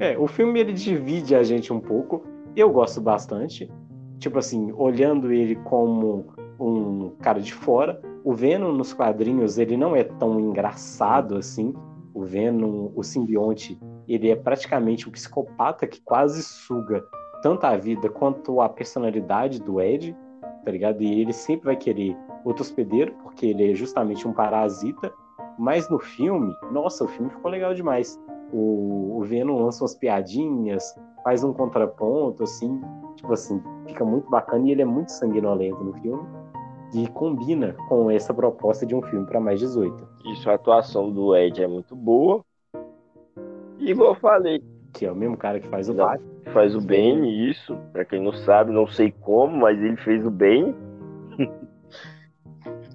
[0.00, 2.24] É, o filme ele divide a gente um pouco.
[2.54, 3.70] Eu gosto bastante.
[4.18, 6.26] Tipo assim, olhando ele como
[6.58, 8.00] um cara de fora.
[8.28, 11.72] O Venom nos quadrinhos ele não é tão engraçado assim.
[12.12, 17.02] O Venom, o simbionte, ele é praticamente um psicopata que quase suga
[17.42, 20.14] tanto a vida quanto a personalidade do Ed,
[20.62, 21.02] tá ligado?
[21.02, 22.14] E ele sempre vai querer
[22.44, 25.10] outro hospedeiro, porque ele é justamente um parasita.
[25.58, 28.20] Mas no filme, nossa, o filme ficou legal demais
[28.52, 32.78] o, o Venom lança umas piadinhas, faz um contraponto, assim,
[33.16, 36.37] tipo assim, fica muito bacana e ele é muito sanguinolento no filme
[36.94, 40.08] e combina com essa proposta de um filme para mais 18.
[40.32, 42.44] Isso, a atuação do Ed é muito boa.
[43.78, 44.62] E igual eu falei.
[44.92, 46.28] Que é o mesmo cara que faz o Batman.
[46.52, 47.76] Faz o Bane, isso.
[47.92, 50.74] Pra quem não sabe, não sei como, mas ele fez o Bane.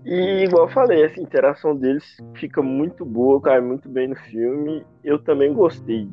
[0.06, 4.86] E igual eu falei, essa interação deles fica muito boa, cai muito bem no filme.
[5.02, 6.10] Eu também gostei.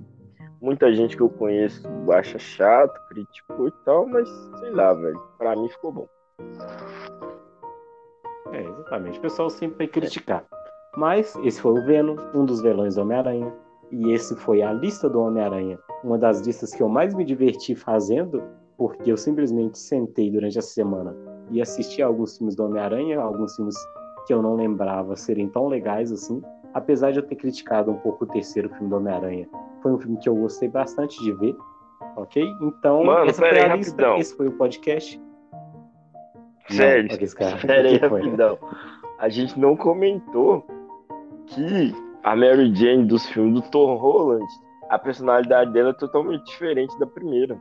[0.62, 4.28] Muita gente que eu conheço acha chato, criticou e tal, mas
[4.60, 5.20] sei lá, velho.
[5.36, 6.08] Pra mim ficou bom.
[8.90, 9.18] É, exatamente.
[9.18, 10.44] O pessoal sempre vai criticar.
[10.96, 13.52] Mas esse foi o Venom, um dos vilões do Homem-Aranha.
[13.90, 15.78] E esse foi a lista do Homem-Aranha.
[16.02, 18.42] Uma das listas que eu mais me diverti fazendo,
[18.76, 21.14] porque eu simplesmente sentei durante a semana
[21.50, 23.74] e assisti alguns filmes do Homem-Aranha, alguns filmes
[24.26, 26.40] que eu não lembrava serem tão legais assim,
[26.72, 29.48] apesar de eu ter criticado um pouco o terceiro filme do Homem-Aranha.
[29.82, 31.56] Foi um filme que eu gostei bastante de ver,
[32.16, 32.44] ok?
[32.62, 34.18] Então, Mano, essa foi a lista, rapidão.
[34.18, 35.20] esse foi o podcast.
[36.70, 38.58] Sério, não, sério aí, rapidão.
[39.18, 40.64] A gente não comentou
[41.46, 44.46] que a Mary Jane dos filmes do Tom Holland,
[44.88, 47.58] a personalidade dela é totalmente diferente da primeira.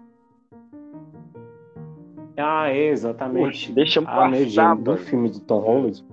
[2.37, 3.71] Ah, é, exatamente.
[3.73, 6.05] deixa eu a Mary passar, Jane do filme do Tom Holland.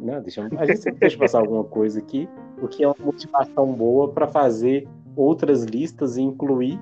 [0.00, 0.58] Não, deixa eu...
[0.58, 2.28] A gente sempre deixa passar alguma coisa aqui,
[2.62, 4.86] o que é uma motivação boa para fazer
[5.16, 6.78] outras listas e incluir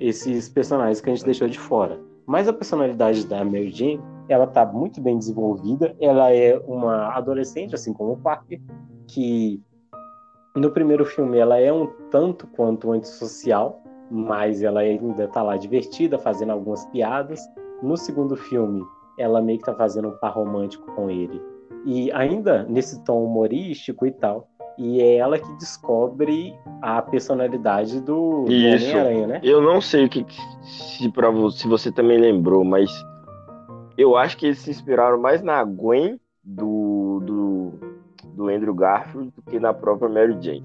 [0.00, 2.00] esses personagens que a gente deixou de fora.
[2.26, 4.00] Mas a personalidade da Mary Jane,
[4.32, 5.94] ela tá muito bem desenvolvida.
[6.00, 8.60] Ela é uma adolescente, assim como o Parker,
[9.06, 9.60] que
[10.54, 16.18] no primeiro filme ela é um tanto quanto antissocial, mas ela ainda tá lá divertida,
[16.18, 17.40] fazendo algumas piadas.
[17.82, 18.82] No segundo filme,
[19.18, 21.40] ela meio que tá fazendo um par romântico com ele.
[21.84, 24.48] E ainda nesse tom humorístico e tal.
[24.78, 28.52] E é ela que descobre a personalidade do, do.
[28.94, 29.40] Homem-Aranha, né?
[29.42, 30.24] Eu não sei o que
[30.62, 32.90] se você, se você também lembrou, mas
[34.02, 37.72] eu acho que eles se inspiraram mais na Gwen do, do,
[38.34, 40.64] do Andrew Garfield do que na própria Mary Jane.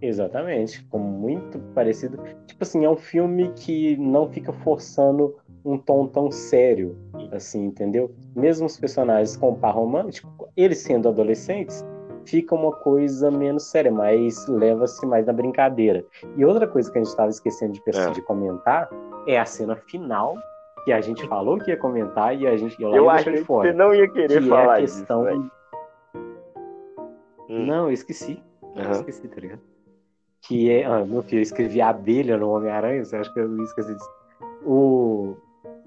[0.00, 2.18] Exatamente, ficou muito parecido.
[2.46, 5.34] Tipo assim, é um filme que não fica forçando
[5.64, 6.94] um tom tão sério,
[7.32, 8.14] assim, entendeu?
[8.36, 11.82] Mesmo os personagens com par romântico, eles sendo adolescentes,
[12.26, 16.04] fica uma coisa menos séria, mas leva-se mais na brincadeira.
[16.36, 18.10] E outra coisa que a gente estava esquecendo de, É.
[18.10, 18.90] de comentar
[19.26, 20.36] é a cena final,
[20.84, 23.72] que a gente falou que ia comentar e a gente Eu deixou acho que você
[23.72, 25.22] não ia querer que falar é a questão.
[25.24, 25.34] disso.
[25.34, 25.50] velho.
[27.48, 27.66] Hum.
[27.66, 28.42] Não, eu esqueci.
[28.74, 28.92] Eu Aham.
[28.92, 29.60] esqueci, tá ligado?
[30.42, 30.84] Que é.
[30.84, 34.10] Ah, meu filho, eu escrevi abelha no Homem-Aranha, você acha que eu esqueci disso?
[34.64, 35.36] O,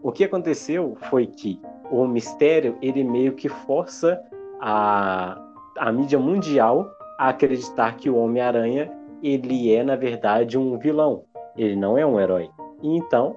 [0.01, 1.59] o que aconteceu foi que
[1.91, 4.19] o mistério, ele meio que força
[4.59, 5.39] a,
[5.77, 6.89] a mídia mundial
[7.19, 8.91] a acreditar que o Homem-Aranha,
[9.21, 11.23] ele é, na verdade, um vilão.
[11.55, 12.49] Ele não é um herói.
[12.83, 13.35] Então,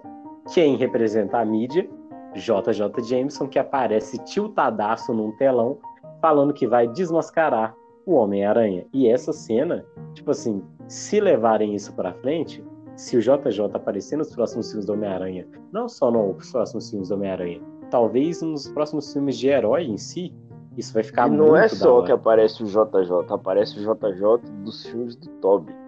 [0.52, 1.88] quem representa a mídia
[2.34, 5.78] JJ Jameson, que aparece tiltadaço num telão,
[6.20, 7.74] falando que vai desmascarar
[8.06, 8.86] o Homem-Aranha.
[8.92, 9.84] E essa cena,
[10.14, 12.64] tipo assim, se levarem isso pra frente,
[12.96, 17.14] se o JJ aparecer nos próximos filmes do Homem-Aranha, não só nos próximos filmes do
[17.14, 17.60] Homem-Aranha,
[17.90, 20.34] talvez nos próximos filmes de herói em si,
[20.76, 24.86] isso vai ficar e não é só que aparece o JJ, aparece o JJ dos
[24.86, 25.79] filmes do Toby.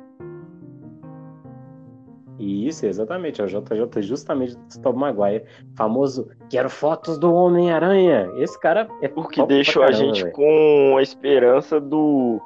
[2.38, 3.40] Isso, exatamente.
[3.40, 5.44] É o JJ justamente do Tobey Maguire.
[5.76, 8.30] Famoso, quero fotos do Homem-Aranha.
[8.36, 10.34] Esse cara é O que deixou caramba, a gente véio.
[10.34, 12.40] com a esperança do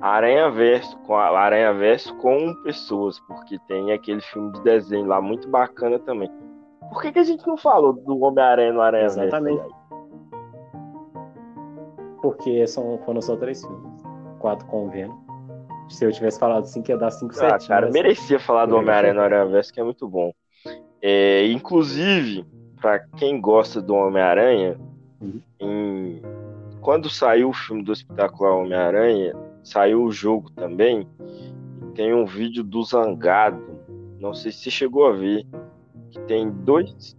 [0.00, 5.20] Aranha Verso, com a Aranha Verso com pessoas, porque tem aquele filme de desenho lá
[5.20, 6.30] muito bacana também.
[6.90, 9.20] Por que, que a gente não falou do Homem-Aranha no Aranha Verso?
[9.20, 9.62] Exatamente.
[12.20, 14.02] Porque são, foram só três filmes.
[14.38, 15.29] Quatro com o Venom.
[15.90, 17.92] Se eu tivesse falado assim, que ia dar 5 ah, cara, mas...
[17.92, 20.32] merecia falar do Homem-Aranha no Aranha Verso, que é muito bom.
[21.02, 22.46] É, inclusive,
[22.80, 24.78] para quem gosta do Homem-Aranha,
[25.20, 25.40] uhum.
[25.58, 26.22] em...
[26.80, 29.34] quando saiu o filme do espetacular Homem-Aranha,
[29.64, 31.08] saiu o jogo também.
[31.94, 33.60] Tem um vídeo do Zangado.
[34.18, 35.44] Não sei se você chegou a ver.
[36.10, 37.16] Que tem dois.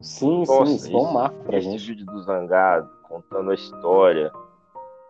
[0.00, 1.86] Sim, Nossa, sim, isso é um marco pra esse gente.
[1.88, 4.32] vídeo do Zangado, contando a história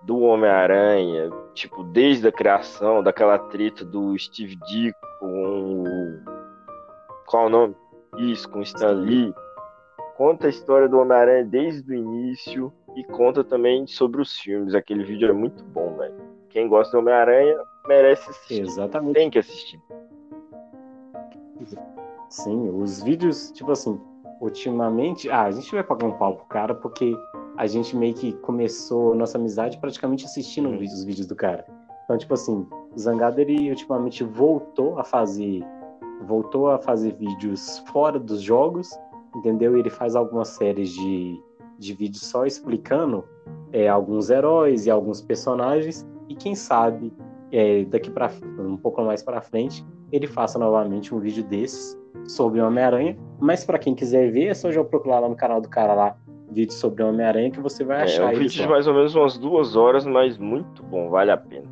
[0.02, 1.30] do Homem-Aranha,
[1.60, 6.20] tipo, desde a criação, daquela treta do Steve Ditko com o.
[7.26, 7.76] Qual o nome?
[8.16, 9.32] Isso, com o Stan Lee.
[10.16, 14.74] Conta a história do Homem-Aranha desde o início e conta também sobre os filmes.
[14.74, 16.14] Aquele vídeo é muito bom, velho.
[16.48, 17.56] Quem gosta do Homem-Aranha
[17.86, 18.62] merece assistir.
[18.62, 19.14] Exatamente.
[19.14, 19.80] Tem que assistir.
[22.28, 24.00] Sim, os vídeos, tipo assim,
[24.40, 25.30] ultimamente.
[25.30, 27.16] Ah, a gente vai pagar um pau pro cara porque
[27.60, 30.82] a gente meio que começou nossa amizade praticamente assistindo uhum.
[30.82, 31.66] os vídeos do cara.
[32.04, 35.62] Então, tipo assim, o Zangado ele ultimamente voltou a fazer
[36.26, 38.88] voltou a fazer vídeos fora dos jogos,
[39.36, 39.76] entendeu?
[39.76, 41.38] Ele faz algumas séries de,
[41.78, 43.24] de vídeos só explicando
[43.72, 47.12] é, alguns heróis e alguns personagens e quem sabe
[47.52, 51.94] é, daqui para um pouco mais para frente ele faça novamente um vídeo desses
[52.26, 53.18] sobre Homem-Aranha.
[53.38, 56.16] Mas para quem quiser ver, é só já procurar lá no canal do cara lá
[56.50, 58.32] vídeo sobre Homem-Aranha que você vai achar.
[58.32, 61.36] É um vídeo de mais ou menos umas duas horas, mas muito bom, vale a
[61.36, 61.66] pena.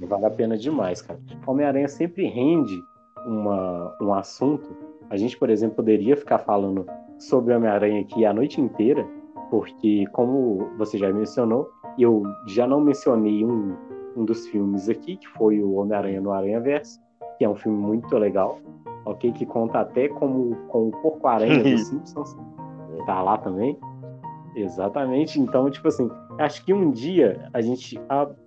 [0.00, 1.18] Vale a pena demais, cara.
[1.46, 2.78] Homem-Aranha sempre rende
[3.26, 4.68] uma, um assunto.
[5.08, 6.86] A gente, por exemplo, poderia ficar falando
[7.18, 9.06] sobre Homem-Aranha aqui a noite inteira,
[9.50, 13.76] porque, como você já mencionou, eu já não mencionei um,
[14.16, 17.00] um dos filmes aqui, que foi o Homem-Aranha no Aranha Verso,
[17.38, 18.58] que é um filme muito legal,
[19.04, 19.32] ok?
[19.32, 22.36] Que conta até como com o Porco-Aranha dos Simpsons
[23.06, 23.78] tá lá também.
[24.54, 25.40] Exatamente.
[25.40, 28.00] Então, tipo assim, acho que um dia a gente,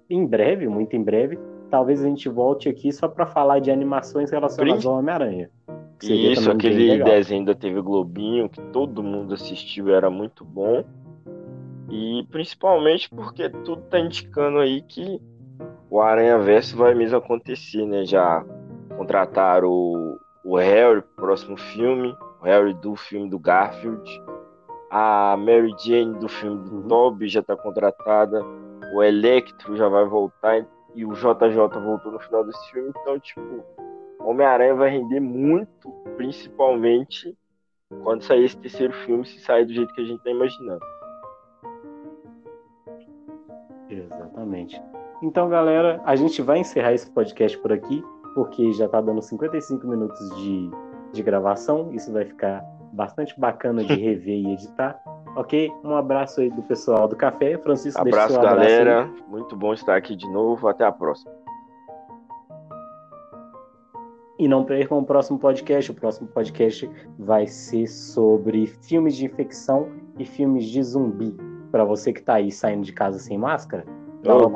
[0.09, 1.37] em breve, muito em breve,
[1.69, 5.49] talvez a gente volte aqui só para falar de animações relacionadas ao Homem-Aranha.
[6.01, 10.83] Isso, aquele desenho da TV Globinho que todo mundo assistiu era muito bom.
[11.89, 15.19] E principalmente porque tudo tá indicando aí que
[15.89, 18.05] o Aranha Verso vai mesmo acontecer, né?
[18.05, 18.45] Já
[18.95, 20.17] contrataram o,
[20.47, 24.21] o Harry, próximo filme, o Harry do filme do Garfield
[24.89, 26.87] a Mary Jane do filme do uhum.
[26.87, 28.41] Toby já está contratada,
[28.93, 33.63] o Electro já vai voltar e o JJ voltou no final desse filme, então tipo,
[34.19, 37.37] Homem-Aranha vai render muito, principalmente
[38.03, 40.85] quando sair esse terceiro filme, se sair do jeito que a gente está imaginando.
[43.89, 44.81] Exatamente.
[45.21, 48.03] Então, galera, a gente vai encerrar esse podcast por aqui,
[48.37, 50.69] porque já está dando 55 minutos de,
[51.11, 51.89] de gravação.
[51.91, 52.63] Isso vai ficar
[52.93, 55.01] bastante bacana de rever e editar.
[55.35, 55.71] Ok?
[55.83, 57.57] Um abraço aí do pessoal do café.
[57.57, 59.05] Francisco, abraço, um abraço galera.
[59.05, 59.23] Aí.
[59.27, 60.67] Muito bom estar aqui de novo.
[60.67, 61.31] Até a próxima.
[64.37, 65.89] E não percam o próximo podcast.
[65.89, 71.35] O próximo podcast vai ser sobre filmes de infecção e filmes de zumbi.
[71.71, 73.83] Para você que está aí saindo de casa sem máscara,
[74.21, 74.51] dá uma